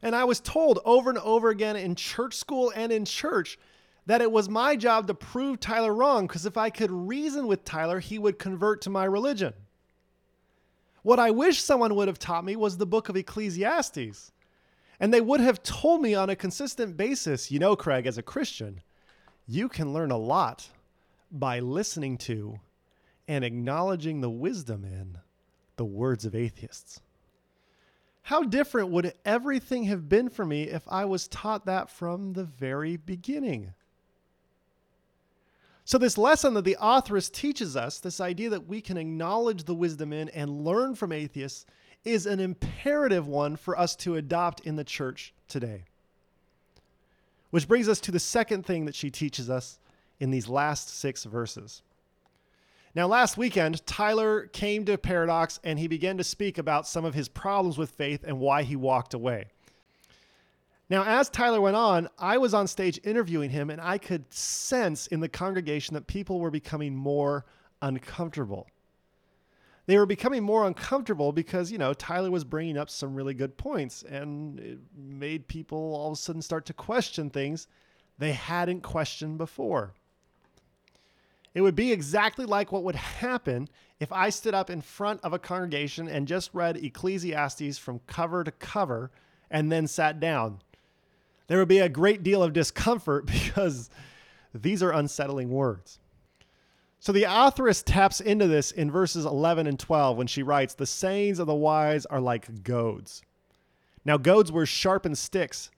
And 0.00 0.14
I 0.14 0.22
was 0.22 0.38
told 0.38 0.78
over 0.84 1.10
and 1.10 1.18
over 1.18 1.48
again 1.50 1.74
in 1.74 1.96
church 1.96 2.34
school 2.34 2.72
and 2.76 2.92
in 2.92 3.04
church 3.04 3.58
that 4.06 4.22
it 4.22 4.30
was 4.30 4.48
my 4.48 4.76
job 4.76 5.08
to 5.08 5.14
prove 5.14 5.58
Tyler 5.58 5.92
wrong 5.92 6.28
because 6.28 6.46
if 6.46 6.56
I 6.56 6.70
could 6.70 6.92
reason 6.92 7.48
with 7.48 7.64
Tyler, 7.64 7.98
he 7.98 8.20
would 8.20 8.38
convert 8.38 8.80
to 8.82 8.90
my 8.90 9.06
religion. 9.06 9.54
What 11.02 11.18
I 11.18 11.32
wish 11.32 11.60
someone 11.60 11.96
would 11.96 12.06
have 12.06 12.20
taught 12.20 12.44
me 12.44 12.54
was 12.54 12.76
the 12.76 12.86
book 12.86 13.08
of 13.08 13.16
Ecclesiastes. 13.16 14.30
And 15.00 15.12
they 15.12 15.20
would 15.20 15.40
have 15.40 15.64
told 15.64 16.00
me 16.00 16.14
on 16.14 16.30
a 16.30 16.36
consistent 16.36 16.96
basis, 16.96 17.50
you 17.50 17.58
know, 17.58 17.74
Craig, 17.74 18.06
as 18.06 18.18
a 18.18 18.22
Christian, 18.22 18.82
you 19.46 19.68
can 19.68 19.92
learn 19.92 20.10
a 20.10 20.16
lot 20.16 20.68
by 21.30 21.60
listening 21.60 22.18
to 22.18 22.58
and 23.28 23.44
acknowledging 23.44 24.20
the 24.20 24.30
wisdom 24.30 24.84
in 24.84 25.18
the 25.76 25.84
words 25.84 26.24
of 26.24 26.34
atheists. 26.34 27.00
How 28.22 28.42
different 28.42 28.90
would 28.90 29.14
everything 29.24 29.84
have 29.84 30.08
been 30.08 30.28
for 30.28 30.44
me 30.44 30.64
if 30.64 30.82
I 30.88 31.04
was 31.04 31.28
taught 31.28 31.66
that 31.66 31.90
from 31.90 32.32
the 32.32 32.44
very 32.44 32.96
beginning? 32.96 33.72
So, 35.84 35.98
this 35.98 36.18
lesson 36.18 36.54
that 36.54 36.64
the 36.64 36.76
authoress 36.80 37.30
teaches 37.30 37.76
us, 37.76 38.00
this 38.00 38.20
idea 38.20 38.50
that 38.50 38.66
we 38.66 38.80
can 38.80 38.96
acknowledge 38.96 39.62
the 39.62 39.74
wisdom 39.74 40.12
in 40.12 40.28
and 40.30 40.64
learn 40.64 40.96
from 40.96 41.12
atheists, 41.12 41.66
is 42.04 42.26
an 42.26 42.40
imperative 42.40 43.28
one 43.28 43.54
for 43.54 43.78
us 43.78 43.94
to 43.96 44.16
adopt 44.16 44.60
in 44.60 44.74
the 44.74 44.82
church 44.82 45.32
today. 45.46 45.84
Which 47.56 47.68
brings 47.68 47.88
us 47.88 48.00
to 48.00 48.12
the 48.12 48.20
second 48.20 48.66
thing 48.66 48.84
that 48.84 48.94
she 48.94 49.08
teaches 49.08 49.48
us 49.48 49.78
in 50.20 50.30
these 50.30 50.46
last 50.46 50.90
six 50.90 51.24
verses. 51.24 51.80
Now, 52.94 53.06
last 53.06 53.38
weekend, 53.38 53.86
Tyler 53.86 54.48
came 54.48 54.84
to 54.84 54.98
Paradox 54.98 55.58
and 55.64 55.78
he 55.78 55.88
began 55.88 56.18
to 56.18 56.22
speak 56.22 56.58
about 56.58 56.86
some 56.86 57.06
of 57.06 57.14
his 57.14 57.30
problems 57.30 57.78
with 57.78 57.92
faith 57.92 58.24
and 58.24 58.40
why 58.40 58.62
he 58.62 58.76
walked 58.76 59.14
away. 59.14 59.46
Now, 60.90 61.04
as 61.04 61.30
Tyler 61.30 61.62
went 61.62 61.76
on, 61.76 62.10
I 62.18 62.36
was 62.36 62.52
on 62.52 62.66
stage 62.66 63.00
interviewing 63.04 63.48
him, 63.48 63.70
and 63.70 63.80
I 63.80 63.96
could 63.96 64.30
sense 64.34 65.06
in 65.06 65.20
the 65.20 65.28
congregation 65.30 65.94
that 65.94 66.06
people 66.06 66.40
were 66.40 66.50
becoming 66.50 66.94
more 66.94 67.46
uncomfortable. 67.80 68.66
They 69.86 69.96
were 69.96 70.06
becoming 70.06 70.42
more 70.42 70.66
uncomfortable 70.66 71.32
because, 71.32 71.70
you 71.70 71.78
know, 71.78 71.94
Tyler 71.94 72.30
was 72.30 72.44
bringing 72.44 72.76
up 72.76 72.90
some 72.90 73.14
really 73.14 73.34
good 73.34 73.56
points 73.56 74.02
and 74.02 74.58
it 74.58 74.78
made 74.96 75.46
people 75.46 75.78
all 75.78 76.08
of 76.08 76.14
a 76.14 76.16
sudden 76.16 76.42
start 76.42 76.66
to 76.66 76.72
question 76.72 77.30
things 77.30 77.68
they 78.18 78.32
hadn't 78.32 78.82
questioned 78.82 79.38
before. 79.38 79.94
It 81.54 81.62
would 81.62 81.76
be 81.76 81.92
exactly 81.92 82.44
like 82.44 82.72
what 82.72 82.82
would 82.82 82.96
happen 82.96 83.68
if 83.98 84.12
I 84.12 84.28
stood 84.28 84.54
up 84.54 84.68
in 84.68 84.82
front 84.82 85.20
of 85.22 85.32
a 85.32 85.38
congregation 85.38 86.08
and 86.08 86.28
just 86.28 86.50
read 86.52 86.76
Ecclesiastes 86.76 87.78
from 87.78 88.00
cover 88.06 88.44
to 88.44 88.50
cover 88.50 89.10
and 89.50 89.70
then 89.70 89.86
sat 89.86 90.20
down. 90.20 90.60
There 91.46 91.58
would 91.58 91.68
be 91.68 91.78
a 91.78 91.88
great 91.88 92.22
deal 92.22 92.42
of 92.42 92.52
discomfort 92.52 93.26
because 93.26 93.88
these 94.52 94.82
are 94.82 94.92
unsettling 94.92 95.48
words. 95.48 96.00
So 96.98 97.12
the 97.12 97.24
authoress 97.24 97.82
taps 97.82 98.20
into 98.20 98.46
this 98.46 98.70
in 98.70 98.90
verses 98.90 99.24
11 99.24 99.66
and 99.66 99.78
12 99.78 100.16
when 100.16 100.26
she 100.26 100.42
writes, 100.42 100.74
The 100.74 100.86
sayings 100.86 101.38
of 101.38 101.46
the 101.46 101.54
wise 101.54 102.06
are 102.06 102.20
like 102.20 102.62
goads. 102.62 103.22
Now, 104.04 104.16
goads 104.16 104.50
were 104.50 104.66
sharpened 104.66 105.18
sticks 105.18 105.70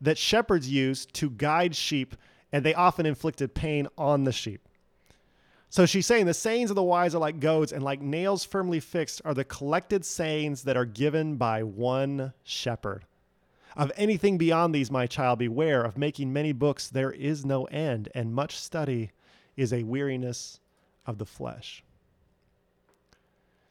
that 0.00 0.18
shepherds 0.18 0.68
used 0.68 1.14
to 1.14 1.30
guide 1.30 1.74
sheep, 1.76 2.16
and 2.52 2.64
they 2.64 2.74
often 2.74 3.06
inflicted 3.06 3.54
pain 3.54 3.88
on 3.96 4.24
the 4.24 4.32
sheep. 4.32 4.68
So 5.70 5.86
she's 5.86 6.06
saying 6.06 6.26
the 6.26 6.34
sayings 6.34 6.70
of 6.70 6.76
the 6.76 6.82
wise 6.82 7.14
are 7.14 7.18
like 7.18 7.40
goads, 7.40 7.72
and 7.72 7.82
like 7.82 8.00
nails 8.00 8.44
firmly 8.44 8.80
fixed 8.80 9.22
are 9.24 9.34
the 9.34 9.44
collected 9.44 10.04
sayings 10.04 10.62
that 10.64 10.76
are 10.76 10.84
given 10.84 11.36
by 11.36 11.62
one 11.62 12.32
shepherd. 12.42 13.04
Of 13.76 13.90
anything 13.96 14.38
beyond 14.38 14.74
these, 14.74 14.90
my 14.90 15.06
child, 15.06 15.40
beware. 15.40 15.82
Of 15.82 15.98
making 15.98 16.32
many 16.32 16.52
books, 16.52 16.88
there 16.88 17.10
is 17.10 17.44
no 17.44 17.64
end, 17.64 18.08
and 18.14 18.32
much 18.32 18.56
study 18.56 19.10
is 19.56 19.72
a 19.72 19.82
weariness 19.82 20.60
of 21.06 21.18
the 21.18 21.26
flesh. 21.26 21.82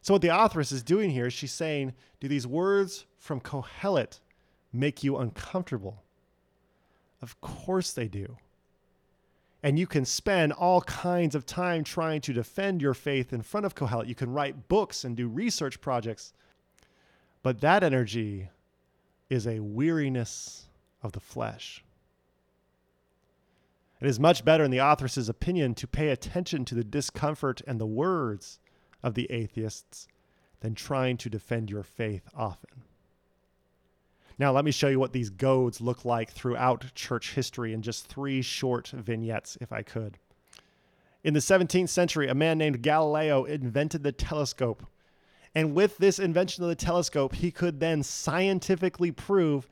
So, 0.02 0.13
what 0.13 0.22
the 0.22 0.38
authoress 0.38 0.72
is 0.72 0.84
doing 0.84 1.10
here 1.12 1.28
is 1.28 1.34
she's 1.34 1.54
saying, 1.54 1.93
Do 2.19 2.28
these 2.28 2.46
words 2.46 3.06
from 3.17 3.39
Kohelet 3.39 4.19
make 4.74 5.04
you 5.04 5.17
uncomfortable? 5.17 6.04
Of 7.22 7.39
course 7.39 7.93
they 7.93 8.10
do. 8.10 8.38
And 9.63 9.80
you 9.80 9.88
can 9.88 10.04
spend 10.04 10.52
all 10.52 10.82
kinds 10.82 11.36
of 11.36 11.46
time 11.46 11.86
trying 11.86 12.19
to 12.22 12.34
defend 12.34 12.82
your 12.82 12.93
faith 12.93 13.32
in 13.32 13.41
front 13.41 13.65
of 13.65 13.76
Kohelet. 13.76 14.08
You 14.08 14.15
can 14.15 14.34
write 14.34 14.67
books 14.67 15.06
and 15.06 15.15
do 15.15 15.30
research 15.30 15.80
projects. 15.80 16.34
But 17.43 17.62
that 17.62 17.82
energy 17.82 18.50
is 19.30 19.48
a 19.48 19.62
weariness 19.62 20.65
of 21.02 21.13
the 21.13 21.22
flesh. 21.22 21.83
It 24.03 24.09
is 24.09 24.19
much 24.19 24.43
better, 24.43 24.65
in 24.65 24.71
the 24.71 24.81
author's 24.81 25.29
opinion, 25.29 25.75
to 25.75 25.87
pay 25.87 26.09
attention 26.09 26.65
to 26.65 26.75
the 26.75 26.83
discomfort 26.83 27.61
and 27.65 27.79
the 27.79 27.85
words 27.85 28.59
of 29.01 29.13
the 29.13 29.31
atheists 29.31 30.09
than 30.59 30.75
trying 30.75 31.15
to 31.15 31.29
defend 31.29 31.71
your 31.71 31.83
faith 31.83 32.27
often. 32.35 32.83
Now, 34.37 34.51
let 34.51 34.65
me 34.65 34.71
show 34.71 34.89
you 34.89 34.99
what 34.99 35.13
these 35.13 35.29
goads 35.29 35.79
look 35.79 36.03
like 36.03 36.31
throughout 36.31 36.93
church 36.95 37.31
history 37.31 37.71
in 37.71 37.81
just 37.81 38.07
three 38.07 38.41
short 38.41 38.89
vignettes, 38.89 39.57
if 39.61 39.71
I 39.71 39.83
could. 39.83 40.17
In 41.23 41.33
the 41.33 41.39
17th 41.39 41.87
century, 41.87 42.27
a 42.27 42.35
man 42.35 42.57
named 42.57 42.81
Galileo 42.81 43.45
invented 43.45 44.03
the 44.03 44.11
telescope. 44.11 44.85
And 45.55 45.73
with 45.73 45.97
this 45.97 46.19
invention 46.19 46.65
of 46.65 46.69
the 46.69 46.75
telescope, 46.75 47.35
he 47.35 47.51
could 47.51 47.79
then 47.79 48.03
scientifically 48.03 49.11
prove 49.11 49.69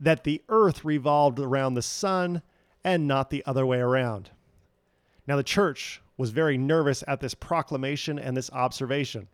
that 0.00 0.24
the 0.24 0.42
earth 0.48 0.86
revolved 0.86 1.38
around 1.38 1.74
the 1.74 1.82
sun 1.82 2.40
and 2.84 3.08
not 3.08 3.30
the 3.30 3.42
other 3.46 3.64
way 3.64 3.78
around. 3.78 4.30
Now, 5.26 5.36
the 5.36 5.42
church 5.42 6.02
was 6.16 6.30
very 6.30 6.58
nervous 6.58 7.02
at 7.08 7.20
this 7.20 7.34
proclamation 7.34 8.18
and 8.18 8.36
this 8.36 8.50
observation. 8.52 9.28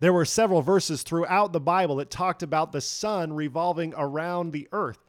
There 0.00 0.12
were 0.12 0.24
several 0.24 0.62
verses 0.62 1.02
throughout 1.02 1.52
the 1.52 1.60
Bible 1.60 1.96
that 1.96 2.10
talked 2.10 2.42
about 2.42 2.72
the 2.72 2.80
sun 2.80 3.32
revolving 3.32 3.92
around 3.96 4.52
the 4.52 4.68
earth. 4.72 5.00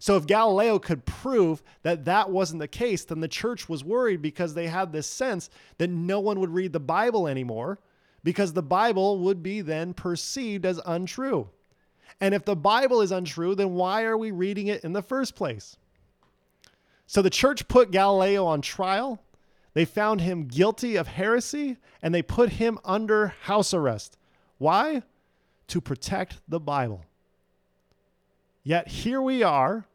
So, 0.00 0.16
if 0.16 0.26
Galileo 0.26 0.78
could 0.78 1.06
prove 1.06 1.62
that 1.82 2.04
that 2.04 2.30
wasn't 2.30 2.60
the 2.60 2.68
case, 2.68 3.04
then 3.04 3.20
the 3.20 3.28
church 3.28 3.68
was 3.68 3.84
worried 3.84 4.20
because 4.20 4.52
they 4.52 4.66
had 4.66 4.92
this 4.92 5.06
sense 5.06 5.48
that 5.78 5.88
no 5.88 6.20
one 6.20 6.40
would 6.40 6.50
read 6.50 6.72
the 6.72 6.80
Bible 6.80 7.26
anymore 7.26 7.78
because 8.22 8.52
the 8.52 8.62
Bible 8.62 9.20
would 9.20 9.42
be 9.42 9.60
then 9.60 9.94
perceived 9.94 10.66
as 10.66 10.80
untrue. 10.84 11.48
And 12.20 12.34
if 12.34 12.44
the 12.44 12.56
Bible 12.56 13.00
is 13.00 13.12
untrue, 13.12 13.54
then 13.54 13.74
why 13.74 14.02
are 14.04 14.18
we 14.18 14.30
reading 14.30 14.66
it 14.66 14.84
in 14.84 14.92
the 14.92 15.02
first 15.02 15.34
place? 15.34 15.76
So 17.08 17.22
the 17.22 17.30
church 17.30 17.68
put 17.68 17.90
Galileo 17.90 18.44
on 18.44 18.60
trial. 18.60 19.18
They 19.72 19.86
found 19.86 20.20
him 20.20 20.46
guilty 20.46 20.96
of 20.96 21.08
heresy 21.08 21.78
and 22.02 22.14
they 22.14 22.20
put 22.20 22.50
him 22.50 22.78
under 22.84 23.28
house 23.44 23.72
arrest. 23.72 24.18
Why? 24.58 25.02
To 25.68 25.80
protect 25.80 26.36
the 26.46 26.60
Bible. 26.60 27.02
Yet 28.62 28.88
here 28.88 29.22
we 29.22 29.42
are, 29.42 29.86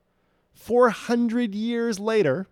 400 0.56 1.54
years 1.54 1.99
later, 1.99 2.47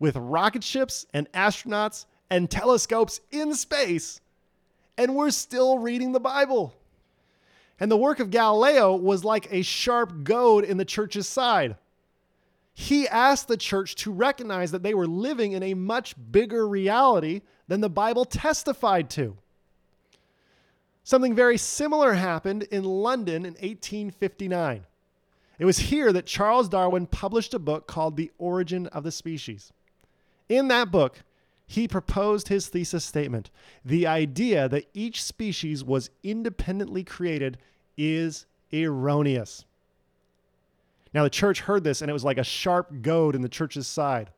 with 0.00 0.16
rocket 0.16 0.64
ships 0.64 1.06
and 1.14 1.30
astronauts 1.30 2.06
and 2.28 2.50
telescopes 2.50 3.20
in 3.30 3.54
space, 3.54 4.20
and 4.98 5.14
we're 5.14 5.30
still 5.30 5.78
reading 5.78 6.10
the 6.10 6.18
Bible. 6.18 6.74
And 7.78 7.92
the 7.92 7.96
work 7.96 8.18
of 8.18 8.32
Galileo 8.32 8.96
was 8.96 9.22
like 9.22 9.46
a 9.52 9.62
sharp 9.62 10.24
goad 10.24 10.64
in 10.64 10.78
the 10.78 10.84
church's 10.84 11.28
side 11.28 11.76
he 12.74 13.06
asked 13.08 13.46
the 13.46 13.56
church 13.56 13.94
to 13.94 14.12
recognize 14.12 14.72
that 14.72 14.82
they 14.82 14.94
were 14.94 15.06
living 15.06 15.52
in 15.52 15.62
a 15.62 15.74
much 15.74 16.14
bigger 16.30 16.66
reality 16.66 17.42
than 17.68 17.80
the 17.80 17.88
Bible 17.88 18.24
testified 18.24 19.08
to. 19.10 19.36
Something 21.04 21.34
very 21.34 21.56
similar 21.56 22.14
happened 22.14 22.64
in 22.64 22.82
London 22.82 23.44
in 23.44 23.52
1859. 23.52 24.84
It 25.58 25.64
was 25.64 25.78
here 25.78 26.12
that 26.12 26.26
Charles 26.26 26.68
Darwin 26.68 27.06
published 27.06 27.54
a 27.54 27.58
book 27.58 27.86
called 27.86 28.16
The 28.16 28.32
Origin 28.38 28.88
of 28.88 29.04
the 29.04 29.12
Species. 29.12 29.72
In 30.48 30.68
that 30.68 30.90
book, 30.90 31.22
he 31.66 31.86
proposed 31.86 32.48
his 32.48 32.66
thesis 32.68 33.04
statement 33.04 33.50
the 33.84 34.06
idea 34.06 34.68
that 34.68 34.88
each 34.94 35.22
species 35.22 35.84
was 35.84 36.10
independently 36.22 37.04
created 37.04 37.58
is 37.96 38.46
erroneous. 38.72 39.64
Now, 41.14 41.22
the 41.22 41.30
church 41.30 41.60
heard 41.60 41.84
this, 41.84 42.02
and 42.02 42.10
it 42.10 42.12
was 42.12 42.24
like 42.24 42.38
a 42.38 42.44
sharp 42.44 43.02
goad 43.02 43.36
in 43.36 43.42
the 43.42 43.48
church's 43.48 43.86
side. 43.86 44.30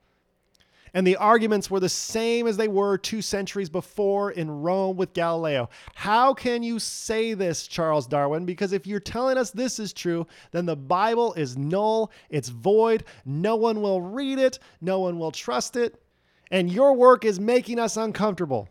And 0.93 1.07
the 1.07 1.17
arguments 1.17 1.71
were 1.71 1.81
the 1.81 1.89
same 1.89 2.47
as 2.47 2.57
they 2.57 2.69
were 2.69 2.97
two 2.97 3.21
centuries 3.21 3.69
before 3.69 4.31
in 4.31 4.63
Rome 4.63 4.97
with 4.97 5.13
Galileo. 5.13 5.69
How 5.95 6.33
can 6.33 6.63
you 6.63 6.79
say 6.79 7.35
this, 7.35 7.67
Charles 7.67 8.07
Darwin? 8.07 8.47
Because 8.47 8.73
if 8.73 8.87
you're 8.87 9.01
telling 9.01 9.37
us 9.37 9.51
this 9.51 9.79
is 9.79 9.93
true, 9.93 10.27
then 10.53 10.65
the 10.65 10.77
Bible 10.77 11.35
is 11.35 11.57
null, 11.59 12.11
it's 12.31 12.49
void, 12.49 13.05
no 13.25 13.57
one 13.57 13.83
will 13.83 14.01
read 14.01 14.39
it, 14.39 14.59
no 14.81 15.01
one 15.01 15.19
will 15.19 15.33
trust 15.33 15.77
it, 15.77 16.03
and 16.51 16.73
your 16.73 16.95
work 16.95 17.25
is 17.25 17.41
making 17.41 17.79
us 17.79 17.97
uncomfortable. 17.97 18.69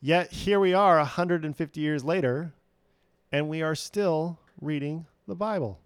Yet 0.00 0.32
here 0.32 0.58
we 0.58 0.74
are 0.74 0.96
150 0.98 1.80
years 1.80 2.04
later, 2.04 2.54
and 3.30 3.48
we 3.48 3.62
are 3.62 3.74
still 3.74 4.38
reading 4.60 5.06
the 5.26 5.36
Bible. 5.36 5.78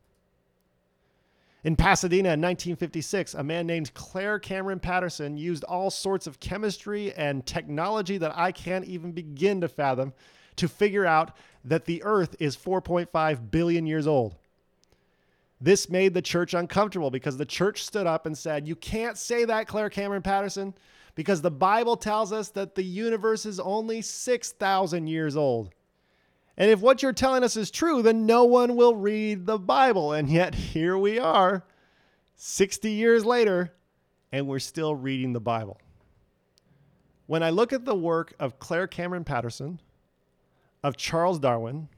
In 1.64 1.77
Pasadena 1.77 2.31
in 2.31 2.40
1956, 2.40 3.35
a 3.35 3.42
man 3.44 3.68
named 3.68 3.94
Clair 3.94 4.40
Cameron 4.40 4.81
Patterson 4.81 5.37
used 5.37 5.62
all 5.64 5.90
sorts 5.90 6.27
of 6.27 6.40
chemistry 6.40 7.12
and 7.14 7.46
technology 7.46 8.18
that 8.18 8.37
I 8.37 8.51
can't 8.51 8.85
even 8.85 9.12
begin 9.12 9.61
to 9.61 9.68
fathom 9.68 10.12
to 10.57 10.66
figure 10.66 11.07
out 11.07 11.37
that 11.64 11.85
the 11.85 12.03
Earth 12.03 12.35
is 12.40 12.57
4.5 12.57 13.51
billion 13.53 13.87
years 13.87 14.09
old. 14.09 14.35
This 15.61 15.88
made 15.88 16.14
the 16.14 16.22
church 16.22 16.53
uncomfortable 16.53 17.12
because 17.12 17.37
the 17.37 17.46
church 17.46 17.85
stood 17.85 18.09
up 18.09 18.27
and 18.27 18.37
said, 18.37 18.66
You 18.66 18.75
can't 18.75 19.16
say 19.16 19.44
that, 19.44 19.68
Clair 19.68 19.88
Cameron 19.88 20.22
Patterson, 20.22 20.75
because 21.14 21.40
the 21.40 21.51
Bible 21.53 21.96
tells 21.96 22.33
us 22.33 22.48
that 22.48 22.75
the 22.75 22.83
universe 22.83 23.46
is 23.46 23.61
only 23.61 24.03
6,000 24.03 25.07
years 25.07 25.37
old. 25.37 25.70
And 26.57 26.71
if 26.71 26.81
what 26.81 27.03
you're 27.03 27.12
telling 27.12 27.43
us 27.43 27.57
is 27.57 27.71
true, 27.71 28.03
then 28.03 28.27
no 28.27 28.44
one 28.44 28.77
will 28.77 28.94
read 28.94 29.46
the 29.46 29.59
Bible. 29.59 30.13
And 30.13 30.29
yet 30.29 30.55
here 30.73 30.98
we 30.98 31.19
are, 31.19 31.65
60 32.37 32.90
years 32.90 33.25
later, 33.25 33.73
and 34.31 34.46
we're 34.46 34.59
still 34.59 34.94
reading 34.94 35.33
the 35.33 35.40
Bible. 35.40 35.81
When 37.27 37.42
I 37.42 37.50
look 37.50 37.73
at 37.73 37.85
the 37.85 37.94
work 37.94 38.35
of 38.38 38.59
Clair 38.59 38.87
Cameron 38.87 39.25
Patterson, 39.25 39.81
of 40.83 40.96
Charles 40.96 41.38
Darwin, 41.38 41.88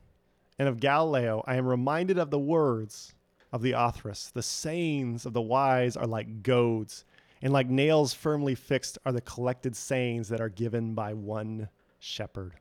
and 0.58 0.68
of 0.68 0.78
Galileo, 0.78 1.42
I 1.46 1.56
am 1.56 1.66
reminded 1.66 2.18
of 2.18 2.30
the 2.30 2.38
words 2.38 3.14
of 3.52 3.62
the 3.62 3.72
authoress. 3.72 4.30
The 4.32 4.42
sayings 4.42 5.26
of 5.26 5.32
the 5.32 5.42
wise 5.42 5.96
are 5.96 6.06
like 6.06 6.42
goads, 6.42 7.04
and 7.42 7.52
like 7.52 7.68
nails 7.68 8.14
firmly 8.14 8.54
fixed 8.54 8.98
are 9.04 9.12
the 9.12 9.20
collected 9.20 9.74
sayings 9.74 10.28
that 10.28 10.40
are 10.40 10.48
given 10.48 10.94
by 10.94 11.14
one 11.14 11.68
shepherd 11.98 12.54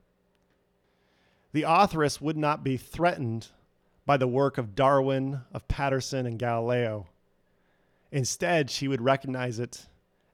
the 1.54 1.62
authoress 1.62 2.20
would 2.20 2.36
not 2.36 2.64
be 2.64 2.76
threatened 2.76 3.46
by 4.04 4.16
the 4.16 4.26
work 4.26 4.58
of 4.58 4.74
Darwin, 4.74 5.40
of 5.52 5.68
Patterson, 5.68 6.26
and 6.26 6.36
Galileo. 6.36 7.06
Instead, 8.10 8.68
she 8.68 8.88
would 8.88 9.00
recognize 9.00 9.60
it 9.60 9.86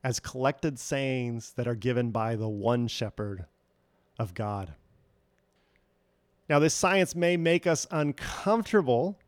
as 0.02 0.18
collected 0.18 0.78
sayings 0.78 1.52
that 1.52 1.68
are 1.68 1.74
given 1.74 2.10
by 2.10 2.36
the 2.36 2.48
one 2.48 2.88
shepherd 2.88 3.44
of 4.18 4.32
God. 4.32 4.72
Now, 6.48 6.58
this 6.58 6.72
science 6.72 7.14
may 7.14 7.36
make 7.36 7.66
us 7.66 7.86
uncomfortable, 7.90 9.18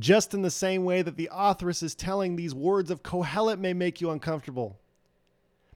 just 0.00 0.34
in 0.34 0.42
the 0.42 0.50
same 0.50 0.84
way 0.84 1.02
that 1.02 1.16
the 1.16 1.30
authoress 1.32 1.84
is 1.84 1.94
telling 1.94 2.34
these 2.34 2.52
words 2.52 2.90
of 2.90 3.04
Kohelet 3.04 3.60
may 3.60 3.74
make 3.74 4.00
you 4.00 4.10
uncomfortable. 4.10 4.76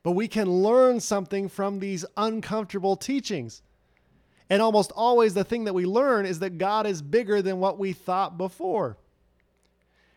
But 0.02 0.12
we 0.12 0.26
can 0.26 0.50
learn 0.50 0.98
something 0.98 1.48
from 1.48 1.78
these 1.78 2.04
uncomfortable 2.16 2.96
teachings. 2.96 3.62
And 4.48 4.62
almost 4.62 4.92
always, 4.92 5.34
the 5.34 5.44
thing 5.44 5.64
that 5.64 5.74
we 5.74 5.86
learn 5.86 6.24
is 6.24 6.38
that 6.38 6.58
God 6.58 6.86
is 6.86 7.02
bigger 7.02 7.42
than 7.42 7.58
what 7.58 7.78
we 7.78 7.92
thought 7.92 8.38
before. 8.38 8.96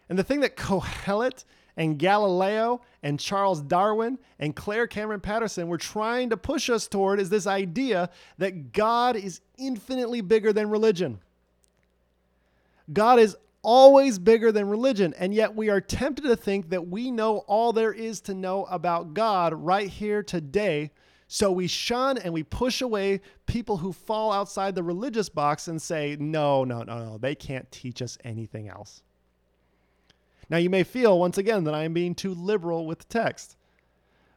And 0.07 0.17
the 0.17 0.23
thing 0.23 0.41
that 0.41 0.55
Kohelet 0.55 1.45
and 1.75 1.97
Galileo 1.97 2.81
and 3.01 3.19
Charles 3.19 3.61
Darwin 3.61 4.19
and 4.37 4.55
Clair 4.55 4.85
Cameron 4.85 5.21
Patterson 5.21 5.67
were 5.67 5.77
trying 5.77 6.29
to 6.29 6.37
push 6.37 6.69
us 6.69 6.87
toward 6.87 7.19
is 7.19 7.29
this 7.29 7.47
idea 7.47 8.09
that 8.37 8.73
God 8.73 9.15
is 9.15 9.41
infinitely 9.57 10.21
bigger 10.21 10.51
than 10.51 10.69
religion. 10.69 11.19
God 12.91 13.19
is 13.19 13.37
always 13.61 14.19
bigger 14.19 14.51
than 14.51 14.67
religion, 14.67 15.13
and 15.17 15.33
yet 15.33 15.55
we 15.55 15.69
are 15.69 15.81
tempted 15.81 16.23
to 16.23 16.35
think 16.35 16.69
that 16.69 16.87
we 16.87 17.11
know 17.11 17.39
all 17.39 17.71
there 17.71 17.93
is 17.93 18.21
to 18.21 18.33
know 18.33 18.65
about 18.65 19.13
God 19.13 19.53
right 19.53 19.89
here 19.89 20.23
today. 20.23 20.91
So 21.31 21.51
we 21.51 21.67
shun 21.67 22.17
and 22.17 22.33
we 22.33 22.41
push 22.41 22.81
away 22.81 23.21
people 23.45 23.77
who 23.77 23.93
fall 23.93 24.31
outside 24.31 24.73
the 24.73 24.81
religious 24.81 25.29
box 25.29 25.67
and 25.67 25.79
say, 25.79 26.17
no, 26.19 26.63
no, 26.63 26.81
no, 26.81 27.05
no, 27.05 27.17
they 27.19 27.35
can't 27.35 27.71
teach 27.71 28.01
us 28.01 28.17
anything 28.23 28.67
else. 28.67 29.03
Now, 30.49 30.57
you 30.57 30.71
may 30.71 30.81
feel 30.81 31.19
once 31.19 31.37
again 31.37 31.65
that 31.65 31.75
I 31.75 31.83
am 31.83 31.93
being 31.93 32.15
too 32.15 32.33
liberal 32.33 32.87
with 32.87 32.97
the 32.97 33.05
text, 33.05 33.57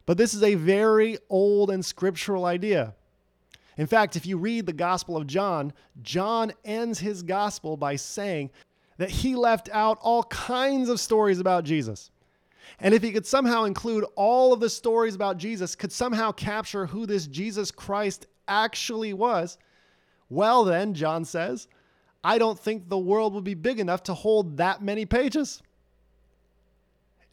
but 0.05 0.19
this 0.19 0.35
is 0.35 0.43
a 0.43 0.53
very 0.53 1.17
old 1.31 1.71
and 1.71 1.83
scriptural 1.83 2.45
idea. 2.45 2.93
In 3.75 3.87
fact, 3.87 4.15
if 4.15 4.27
you 4.27 4.37
read 4.37 4.67
the 4.67 4.71
Gospel 4.71 5.17
of 5.17 5.25
John, 5.25 5.73
John 6.03 6.53
ends 6.63 6.99
his 6.99 7.23
gospel 7.23 7.75
by 7.75 7.95
saying 7.95 8.51
that 8.97 9.09
he 9.09 9.35
left 9.35 9.67
out 9.73 9.97
all 9.99 10.25
kinds 10.25 10.89
of 10.89 10.99
stories 10.99 11.39
about 11.39 11.63
Jesus. 11.63 12.11
And 12.79 12.93
if 12.93 13.03
he 13.03 13.11
could 13.11 13.25
somehow 13.25 13.63
include 13.63 14.05
all 14.15 14.53
of 14.53 14.59
the 14.59 14.69
stories 14.69 15.15
about 15.15 15.37
Jesus, 15.37 15.75
could 15.75 15.91
somehow 15.91 16.31
capture 16.31 16.85
who 16.85 17.05
this 17.05 17.27
Jesus 17.27 17.71
Christ 17.71 18.27
actually 18.47 19.13
was, 19.13 19.57
well, 20.29 20.63
then, 20.63 20.93
John 20.93 21.25
says, 21.25 21.67
I 22.23 22.37
don't 22.37 22.57
think 22.57 22.89
the 22.89 22.97
world 22.97 23.33
would 23.33 23.43
be 23.43 23.53
big 23.53 23.79
enough 23.79 24.03
to 24.03 24.13
hold 24.13 24.57
that 24.57 24.81
many 24.81 25.05
pages. 25.05 25.61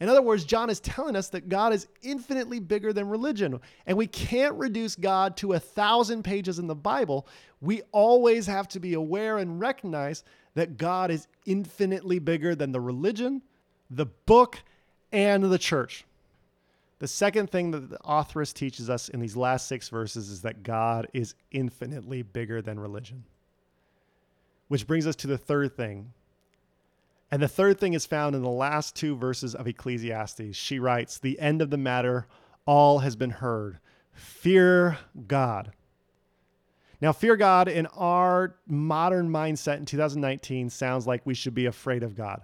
In 0.01 0.09
other 0.09 0.21
words, 0.21 0.45
John 0.45 0.71
is 0.71 0.79
telling 0.79 1.15
us 1.15 1.29
that 1.29 1.47
God 1.47 1.73
is 1.73 1.87
infinitely 2.01 2.59
bigger 2.59 2.91
than 2.91 3.07
religion. 3.07 3.59
And 3.85 3.95
we 3.95 4.07
can't 4.07 4.55
reduce 4.55 4.95
God 4.95 5.37
to 5.37 5.53
a 5.53 5.59
thousand 5.59 6.23
pages 6.23 6.57
in 6.57 6.65
the 6.65 6.75
Bible. 6.75 7.27
We 7.61 7.83
always 7.91 8.47
have 8.47 8.67
to 8.69 8.79
be 8.79 8.95
aware 8.95 9.37
and 9.37 9.59
recognize 9.59 10.23
that 10.55 10.77
God 10.77 11.11
is 11.11 11.27
infinitely 11.45 12.17
bigger 12.17 12.55
than 12.55 12.71
the 12.71 12.81
religion, 12.81 13.43
the 13.91 14.07
book, 14.25 14.57
and 15.11 15.43
the 15.43 15.57
church. 15.57 16.05
The 16.99 17.07
second 17.07 17.49
thing 17.49 17.71
that 17.71 17.89
the 17.89 17.97
authoress 18.03 18.53
teaches 18.53 18.89
us 18.89 19.09
in 19.09 19.19
these 19.19 19.35
last 19.35 19.67
six 19.67 19.89
verses 19.89 20.29
is 20.29 20.41
that 20.43 20.63
God 20.63 21.07
is 21.13 21.33
infinitely 21.51 22.21
bigger 22.21 22.61
than 22.61 22.79
religion. 22.79 23.23
Which 24.67 24.87
brings 24.87 25.07
us 25.07 25.15
to 25.17 25.27
the 25.27 25.37
third 25.37 25.75
thing 25.75 26.13
and 27.31 27.41
the 27.41 27.47
third 27.47 27.79
thing 27.79 27.93
is 27.93 28.05
found 28.05 28.35
in 28.35 28.41
the 28.41 28.49
last 28.49 28.95
two 28.95 29.15
verses 29.15 29.55
of 29.55 29.65
Ecclesiastes. 29.65 30.55
She 30.55 30.79
writes, 30.79 31.17
The 31.17 31.39
end 31.39 31.61
of 31.61 31.69
the 31.69 31.77
matter, 31.77 32.27
all 32.65 32.99
has 32.99 33.15
been 33.15 33.29
heard. 33.29 33.79
Fear 34.11 34.97
God. 35.27 35.71
Now, 36.99 37.13
fear 37.13 37.37
God 37.37 37.69
in 37.69 37.87
our 37.87 38.57
modern 38.67 39.29
mindset 39.29 39.77
in 39.77 39.85
2019 39.85 40.69
sounds 40.69 41.07
like 41.07 41.25
we 41.25 41.33
should 41.33 41.55
be 41.55 41.65
afraid 41.65 42.03
of 42.03 42.15
God. 42.15 42.43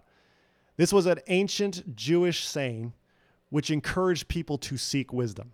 This 0.78 0.93
was 0.93 1.05
an 1.07 1.19
ancient 1.28 1.95
Jewish 1.95 2.45
saying 2.45 2.93
which 3.49 3.71
encouraged 3.71 4.28
people 4.28 4.57
to 4.59 4.78
seek 4.78 5.11
wisdom. 5.11 5.51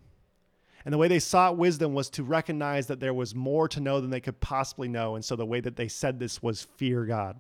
And 0.86 0.92
the 0.92 0.98
way 0.98 1.08
they 1.08 1.20
sought 1.20 1.58
wisdom 1.58 1.94
was 1.94 2.10
to 2.12 2.24
recognize 2.24 2.88
that 2.88 3.00
there 3.00 3.14
was 3.14 3.34
more 3.34 3.68
to 3.70 3.80
know 3.80 4.02
than 4.02 4.10
they 4.10 4.20
could 4.20 4.42
possibly 4.42 4.90
know. 4.90 5.16
And 5.16 5.24
so 5.24 5.36
the 5.36 5.46
way 5.46 5.62
that 5.62 5.78
they 5.78 5.88
said 5.88 6.20
this 6.20 6.44
was 6.44 6.68
fear 6.76 7.06
God. 7.06 7.38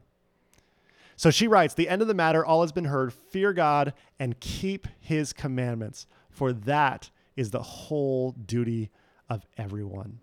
So 1.17 1.29
she 1.29 1.47
writes, 1.47 1.73
The 1.73 1.89
end 1.89 2.01
of 2.01 2.07
the 2.07 2.13
matter, 2.13 2.45
all 2.45 2.61
has 2.61 2.71
been 2.71 2.85
heard. 2.85 3.13
Fear 3.13 3.53
God 3.53 3.93
and 4.17 4.39
keep 4.39 4.87
his 4.99 5.33
commandments, 5.33 6.07
for 6.29 6.53
that 6.53 7.09
is 7.35 7.51
the 7.51 7.61
whole 7.61 8.31
duty 8.31 8.89
of 9.29 9.45
everyone. 9.57 10.19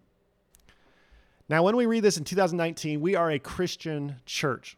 Now, 1.49 1.63
when 1.65 1.77
we 1.77 1.87
read 1.87 2.05
this 2.05 2.17
in 2.17 2.25
2019, 2.25 3.01
we 3.01 3.17
are 3.17 3.31
a 3.31 3.39
Christian 3.39 4.17
church. 4.25 4.77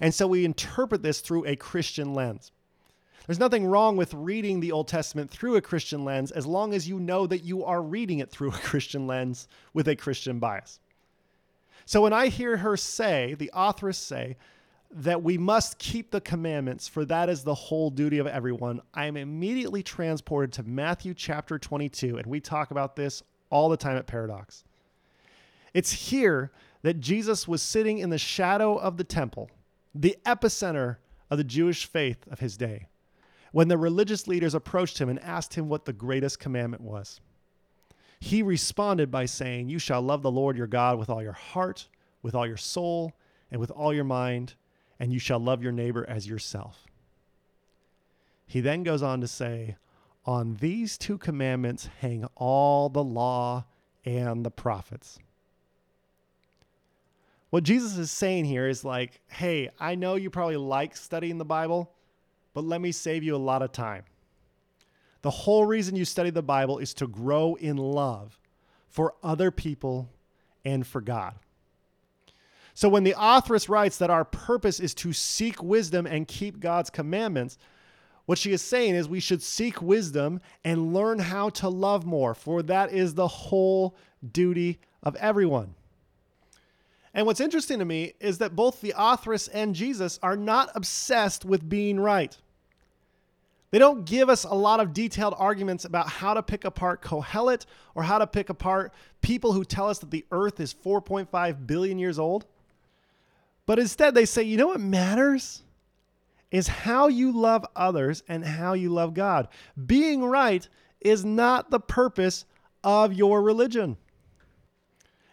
And 0.00 0.14
so 0.14 0.26
we 0.26 0.44
interpret 0.44 1.02
this 1.02 1.20
through 1.20 1.46
a 1.46 1.56
Christian 1.56 2.14
lens. 2.14 2.52
There's 3.26 3.38
nothing 3.38 3.66
wrong 3.66 3.96
with 3.96 4.14
reading 4.14 4.60
the 4.60 4.72
Old 4.72 4.88
Testament 4.88 5.30
through 5.30 5.56
a 5.56 5.60
Christian 5.60 6.04
lens 6.04 6.32
as 6.32 6.46
long 6.46 6.74
as 6.74 6.88
you 6.88 6.98
know 6.98 7.26
that 7.26 7.44
you 7.44 7.64
are 7.64 7.80
reading 7.80 8.18
it 8.18 8.30
through 8.30 8.48
a 8.48 8.52
Christian 8.64 9.06
lens 9.06 9.48
with 9.72 9.88
a 9.88 9.96
Christian 9.96 10.38
bias. 10.38 10.80
So 11.84 12.02
when 12.02 12.12
I 12.12 12.28
hear 12.28 12.56
her 12.58 12.76
say, 12.76 13.34
the 13.34 13.50
authoress 13.54 13.98
say, 13.98 14.36
that 14.94 15.22
we 15.22 15.38
must 15.38 15.78
keep 15.78 16.10
the 16.10 16.20
commandments, 16.20 16.86
for 16.86 17.04
that 17.06 17.28
is 17.28 17.42
the 17.42 17.54
whole 17.54 17.90
duty 17.90 18.18
of 18.18 18.26
everyone, 18.26 18.80
I 18.92 19.06
am 19.06 19.16
immediately 19.16 19.82
transported 19.82 20.52
to 20.54 20.62
Matthew 20.64 21.14
chapter 21.14 21.58
22, 21.58 22.18
and 22.18 22.26
we 22.26 22.40
talk 22.40 22.70
about 22.70 22.94
this 22.94 23.22
all 23.50 23.68
the 23.68 23.76
time 23.76 23.96
at 23.96 24.06
Paradox. 24.06 24.64
It's 25.72 25.92
here 25.92 26.52
that 26.82 27.00
Jesus 27.00 27.48
was 27.48 27.62
sitting 27.62 27.98
in 27.98 28.10
the 28.10 28.18
shadow 28.18 28.76
of 28.76 28.96
the 28.96 29.04
temple, 29.04 29.50
the 29.94 30.16
epicenter 30.24 30.96
of 31.30 31.38
the 31.38 31.44
Jewish 31.44 31.86
faith 31.86 32.26
of 32.30 32.40
his 32.40 32.56
day, 32.56 32.88
when 33.52 33.68
the 33.68 33.78
religious 33.78 34.26
leaders 34.26 34.54
approached 34.54 34.98
him 34.98 35.08
and 35.08 35.20
asked 35.20 35.54
him 35.54 35.68
what 35.68 35.84
the 35.84 35.92
greatest 35.92 36.38
commandment 36.38 36.82
was. 36.82 37.20
He 38.20 38.42
responded 38.42 39.10
by 39.10 39.26
saying, 39.26 39.68
You 39.68 39.78
shall 39.78 40.00
love 40.00 40.22
the 40.22 40.30
Lord 40.30 40.56
your 40.56 40.66
God 40.66 40.98
with 40.98 41.10
all 41.10 41.22
your 41.22 41.32
heart, 41.32 41.88
with 42.22 42.34
all 42.34 42.46
your 42.46 42.56
soul, 42.56 43.12
and 43.50 43.60
with 43.60 43.70
all 43.70 43.92
your 43.92 44.04
mind 44.04 44.54
and 45.02 45.12
you 45.12 45.18
shall 45.18 45.40
love 45.40 45.64
your 45.64 45.72
neighbor 45.72 46.08
as 46.08 46.28
yourself. 46.28 46.86
He 48.46 48.60
then 48.60 48.84
goes 48.84 49.02
on 49.02 49.20
to 49.20 49.26
say, 49.26 49.76
On 50.24 50.54
these 50.60 50.96
two 50.96 51.18
commandments 51.18 51.88
hang 51.98 52.24
all 52.36 52.88
the 52.88 53.02
law 53.02 53.64
and 54.04 54.46
the 54.46 54.50
prophets. 54.52 55.18
What 57.52 57.64
Jesus 57.64 57.98
is 57.98 58.10
saying 58.10 58.46
here 58.46 58.66
is 58.66 58.82
like, 58.82 59.20
hey, 59.28 59.68
I 59.78 59.94
know 59.94 60.14
you 60.14 60.30
probably 60.30 60.56
like 60.56 60.96
studying 60.96 61.36
the 61.36 61.44
Bible, 61.44 61.92
but 62.54 62.64
let 62.64 62.80
me 62.80 62.92
save 62.92 63.22
you 63.22 63.36
a 63.36 63.36
lot 63.36 63.60
of 63.60 63.72
time. 63.72 64.04
The 65.20 65.28
whole 65.28 65.66
reason 65.66 65.94
you 65.94 66.06
study 66.06 66.30
the 66.30 66.42
Bible 66.42 66.78
is 66.78 66.94
to 66.94 67.06
grow 67.06 67.56
in 67.56 67.76
love 67.76 68.38
for 68.88 69.16
other 69.22 69.50
people 69.50 70.08
and 70.64 70.86
for 70.86 71.02
God. 71.02 71.34
So 72.72 72.88
when 72.88 73.04
the 73.04 73.16
authoress 73.18 73.68
writes 73.68 73.98
that 73.98 74.08
our 74.08 74.24
purpose 74.24 74.80
is 74.80 74.94
to 74.94 75.12
seek 75.12 75.62
wisdom 75.62 76.06
and 76.06 76.26
keep 76.26 76.58
God's 76.58 76.88
commandments, 76.88 77.58
what 78.24 78.38
she 78.38 78.52
is 78.52 78.62
saying 78.62 78.94
is 78.94 79.10
we 79.10 79.20
should 79.20 79.42
seek 79.42 79.82
wisdom 79.82 80.40
and 80.64 80.94
learn 80.94 81.18
how 81.18 81.50
to 81.50 81.68
love 81.68 82.06
more, 82.06 82.34
for 82.34 82.62
that 82.62 82.94
is 82.94 83.12
the 83.12 83.28
whole 83.28 83.94
duty 84.32 84.80
of 85.02 85.16
everyone. 85.16 85.74
And 87.14 87.26
what's 87.26 87.40
interesting 87.40 87.78
to 87.78 87.84
me 87.84 88.14
is 88.20 88.38
that 88.38 88.56
both 88.56 88.80
the 88.80 88.94
authoress 88.96 89.48
and 89.48 89.74
Jesus 89.74 90.18
are 90.22 90.36
not 90.36 90.70
obsessed 90.74 91.44
with 91.44 91.68
being 91.68 92.00
right. 92.00 92.36
They 93.70 93.78
don't 93.78 94.04
give 94.04 94.28
us 94.28 94.44
a 94.44 94.54
lot 94.54 94.80
of 94.80 94.92
detailed 94.92 95.34
arguments 95.38 95.86
about 95.86 96.06
how 96.06 96.34
to 96.34 96.42
pick 96.42 96.64
apart 96.64 97.02
Kohelet 97.02 97.64
or 97.94 98.02
how 98.02 98.18
to 98.18 98.26
pick 98.26 98.50
apart 98.50 98.92
people 99.22 99.52
who 99.52 99.64
tell 99.64 99.88
us 99.88 99.98
that 100.00 100.10
the 100.10 100.26
earth 100.30 100.60
is 100.60 100.74
4.5 100.74 101.66
billion 101.66 101.98
years 101.98 102.18
old. 102.18 102.44
But 103.64 103.78
instead, 103.78 104.14
they 104.14 104.26
say, 104.26 104.42
you 104.42 104.58
know 104.58 104.68
what 104.68 104.80
matters? 104.80 105.62
Is 106.50 106.68
how 106.68 107.08
you 107.08 107.32
love 107.32 107.64
others 107.74 108.22
and 108.28 108.44
how 108.44 108.74
you 108.74 108.90
love 108.90 109.14
God. 109.14 109.48
Being 109.86 110.22
right 110.22 110.68
is 111.00 111.24
not 111.24 111.70
the 111.70 111.80
purpose 111.80 112.44
of 112.84 113.14
your 113.14 113.40
religion. 113.40 113.96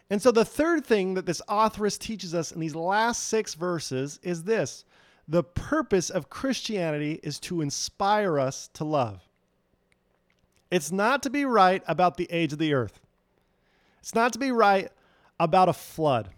And 0.09 0.21
so, 0.21 0.31
the 0.31 0.45
third 0.45 0.85
thing 0.85 1.13
that 1.13 1.25
this 1.25 1.41
authoress 1.47 1.97
teaches 1.97 2.33
us 2.33 2.51
in 2.51 2.59
these 2.59 2.75
last 2.75 3.27
six 3.27 3.53
verses 3.53 4.19
is 4.23 4.43
this 4.43 4.83
the 5.27 5.43
purpose 5.43 6.09
of 6.09 6.29
Christianity 6.29 7.19
is 7.21 7.39
to 7.41 7.61
inspire 7.61 8.39
us 8.39 8.69
to 8.73 8.83
love. 8.83 9.21
It's 10.71 10.91
not 10.91 11.21
to 11.23 11.29
be 11.29 11.45
right 11.45 11.83
about 11.87 12.17
the 12.17 12.27
age 12.31 12.53
of 12.53 12.59
the 12.59 12.73
earth, 12.73 12.99
it's 13.99 14.15
not 14.15 14.33
to 14.33 14.39
be 14.39 14.51
right 14.51 14.89
about 15.39 15.69
a 15.69 15.73
flood. 15.73 16.29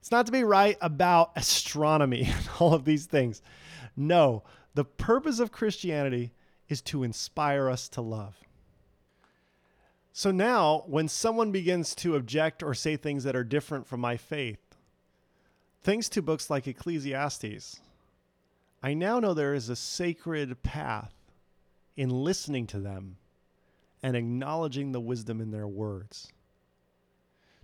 It's 0.00 0.12
not 0.12 0.26
to 0.26 0.32
be 0.32 0.44
right 0.44 0.78
about 0.80 1.32
astronomy 1.34 2.22
and 2.32 2.48
all 2.60 2.72
of 2.74 2.84
these 2.84 3.06
things. 3.06 3.42
No, 3.96 4.44
the 4.74 4.84
purpose 4.84 5.40
of 5.40 5.50
Christianity 5.50 6.32
is 6.68 6.80
to 6.82 7.02
inspire 7.02 7.68
us 7.68 7.88
to 7.88 8.00
love. 8.02 8.36
So 10.18 10.30
now, 10.30 10.84
when 10.86 11.08
someone 11.08 11.52
begins 11.52 11.94
to 11.96 12.16
object 12.16 12.62
or 12.62 12.72
say 12.72 12.96
things 12.96 13.24
that 13.24 13.36
are 13.36 13.44
different 13.44 13.86
from 13.86 14.00
my 14.00 14.16
faith, 14.16 14.66
Thanks 15.82 16.08
to 16.08 16.22
books 16.22 16.48
like 16.48 16.66
Ecclesiastes, 16.66 17.80
I 18.82 18.94
now 18.94 19.20
know 19.20 19.34
there 19.34 19.52
is 19.52 19.68
a 19.68 19.76
sacred 19.76 20.60
path 20.62 21.12
in 21.96 22.08
listening 22.08 22.66
to 22.68 22.80
them 22.80 23.18
and 24.02 24.16
acknowledging 24.16 24.90
the 24.90 25.00
wisdom 25.00 25.40
in 25.40 25.52
their 25.52 25.68
words. 25.68 26.32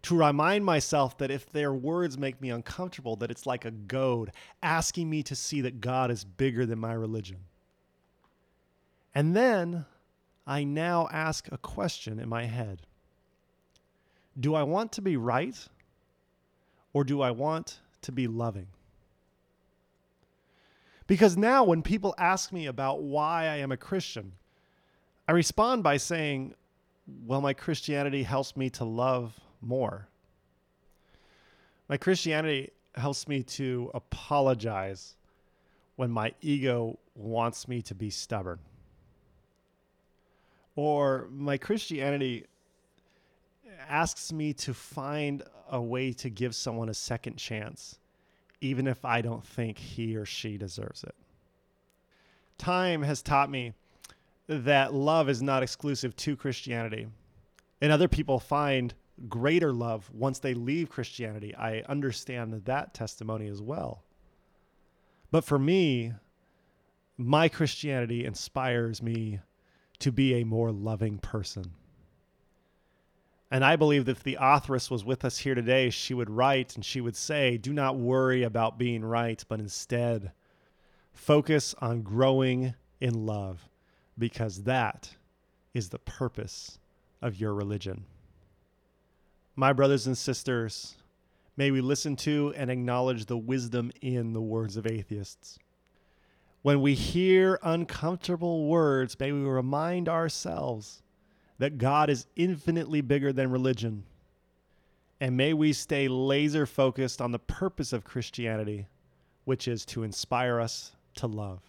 To 0.03 0.17
remind 0.17 0.65
myself 0.65 1.17
that 1.19 1.33
if 1.33 1.51
their 1.51 1.73
words 1.73 2.19
make 2.19 2.41
me 2.41 2.51
uncomfortable, 2.51 3.17
that 3.17 3.31
it's 3.33 3.47
like 3.47 3.65
a 3.65 3.73
goad 3.73 4.31
asking 4.63 5.09
me 5.09 5.25
to 5.25 5.35
see 5.35 5.63
that 5.63 5.81
God 5.81 6.13
is 6.13 6.23
bigger 6.23 6.67
than 6.67 6.79
my 6.79 6.93
religion. 6.93 7.39
And 9.17 9.35
then 9.35 9.87
I 10.47 10.65
now 10.65 11.09
ask 11.13 11.49
a 11.51 11.59
question 11.59 12.19
in 12.19 12.29
my 12.29 12.45
head 12.45 12.83
Do 14.39 14.55
I 14.55 14.63
want 14.63 14.93
to 14.93 15.03
be 15.03 15.17
right 15.17 15.57
or 16.93 17.05
do 17.05 17.23
I 17.23 17.31
want 17.31 17.81
to 18.03 18.13
be 18.13 18.27
loving? 18.27 18.69
Because 21.07 21.37
now, 21.37 21.65
when 21.65 21.83
people 21.83 22.15
ask 22.17 22.53
me 22.53 22.67
about 22.67 23.03
why 23.03 23.45
I 23.45 23.57
am 23.57 23.73
a 23.73 23.77
Christian, 23.77 24.33
I 25.29 25.33
respond 25.33 25.83
by 25.83 25.97
saying, 25.97 26.55
Well, 27.27 27.41
my 27.41 27.53
Christianity 27.53 28.23
helps 28.23 28.57
me 28.57 28.71
to 28.71 28.85
love 28.85 29.39
more. 29.61 30.09
My 31.89 31.97
Christianity 31.97 32.71
helps 32.95 33.29
me 33.29 33.43
to 33.43 33.91
apologize 33.95 35.17
when 35.97 36.11
my 36.11 36.33
ego 36.41 36.99
wants 37.15 37.69
me 37.69 37.83
to 37.83 37.95
be 37.95 38.11
stubborn. 38.11 38.59
Or 40.75 41.29
my 41.31 41.59
Christianity 41.59 42.47
asks 43.89 44.33
me 44.33 44.53
to 44.55 44.73
find 44.73 45.43
a 45.71 45.81
way 45.81 46.13
to 46.13 46.31
give 46.31 46.55
someone 46.55 46.89
a 46.89 46.95
second 46.95 47.37
chance, 47.37 47.99
even 48.61 48.87
if 48.87 49.05
I 49.05 49.21
don't 49.21 49.45
think 49.45 49.79
he 49.79 50.17
or 50.17 50.25
she 50.25 50.57
deserves 50.57 51.05
it. 51.05 51.15
Time 52.59 53.03
has 53.03 53.23
taught 53.23 53.51
me 53.51 53.75
that 54.47 54.95
love 54.95 55.29
is 55.29 55.43
not 55.43 55.63
exclusive 55.63 56.15
to 56.17 56.37
Christianity. 56.37 57.07
And 57.81 57.91
other 57.91 58.09
people 58.09 58.39
find 58.39 58.95
greater 59.29 59.73
love 59.73 60.11
once 60.13 60.39
they 60.39 60.55
leave 60.55 60.89
Christianity. 60.89 61.55
I 61.55 61.83
understand 61.89 62.53
that 62.65 62.95
testimony 62.95 63.49
as 63.49 63.61
well. 63.61 64.05
But 65.31 65.45
for 65.45 65.59
me, 65.59 66.13
my 67.17 67.49
Christianity 67.49 68.25
inspires 68.25 69.03
me 69.03 69.41
to 70.03 70.13
be 70.13 70.35
a 70.35 70.45
more 70.45 70.71
loving 70.71 71.19
person. 71.19 71.73
And 73.51 73.65
I 73.65 73.77
believe 73.77 74.07
that 74.07 74.17
if 74.17 74.23
the 74.23 74.39
authoress 74.41 74.91
was 74.91 75.05
with 75.05 75.25
us 75.25 75.39
here 75.39 75.55
today, 75.55 75.91
she 75.91 76.15
would 76.15 76.31
write 76.31 76.75
and 76.75 76.85
she 76.85 77.01
would 77.03 77.17
say, 77.17 77.59
Do 77.59 77.73
not 77.73 77.97
worry 77.97 78.45
about 78.45 78.79
being 78.79 79.05
right, 79.05 79.45
but 79.49 79.61
instead 79.61 80.33
focus 81.13 81.75
on 81.81 82.01
growing 82.01 82.75
in 83.01 83.27
love, 83.27 83.69
because 84.19 84.63
that 84.63 85.17
is 85.75 85.91
the 85.91 85.99
purpose 85.99 86.79
of 87.21 87.39
your 87.39 87.55
religion. 87.55 88.05
My 89.55 89.75
brothers 89.75 90.07
and 90.07 90.17
sisters, 90.17 90.97
may 91.57 91.71
we 91.71 91.83
listen 91.83 92.17
to 92.17 92.55
and 92.57 92.71
acknowledge 92.71 93.27
the 93.27 93.37
wisdom 93.37 93.93
in 94.01 94.33
the 94.33 94.41
words 94.41 94.79
of 94.79 94.87
atheists. 94.87 95.59
When 96.63 96.81
we 96.81 96.95
hear 96.95 97.59
uncomfortable 97.63 98.67
words, 98.67 99.19
may 99.19 99.33
we 99.33 99.41
remind 99.41 100.09
ourselves 100.09 101.03
that 101.59 101.79
God 101.79 102.09
is 102.09 102.27
infinitely 102.37 103.01
bigger 103.01 103.33
than 103.33 103.51
religion. 103.51 104.05
And 105.21 105.37
may 105.37 105.55
we 105.55 105.73
stay 105.73 106.09
laser 106.09 106.67
focused 106.67 107.21
on 107.21 107.33
the 107.33 107.39
purpose 107.39 107.93
of 107.93 108.05
Christianity, 108.05 108.87
which 109.45 109.69
is 109.69 109.85
to 109.87 110.05
inspire 110.05 110.61
us 110.61 110.93
to 111.17 111.27
love. 111.27 111.61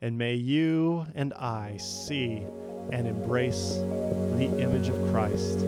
And 0.00 0.16
may 0.16 0.34
you 0.34 1.06
and 1.14 1.32
I 1.34 1.76
see 1.78 2.42
and 2.92 3.06
embrace 3.06 3.74
the 4.36 4.50
image 4.60 4.88
of 4.88 5.10
Christ. 5.10 5.64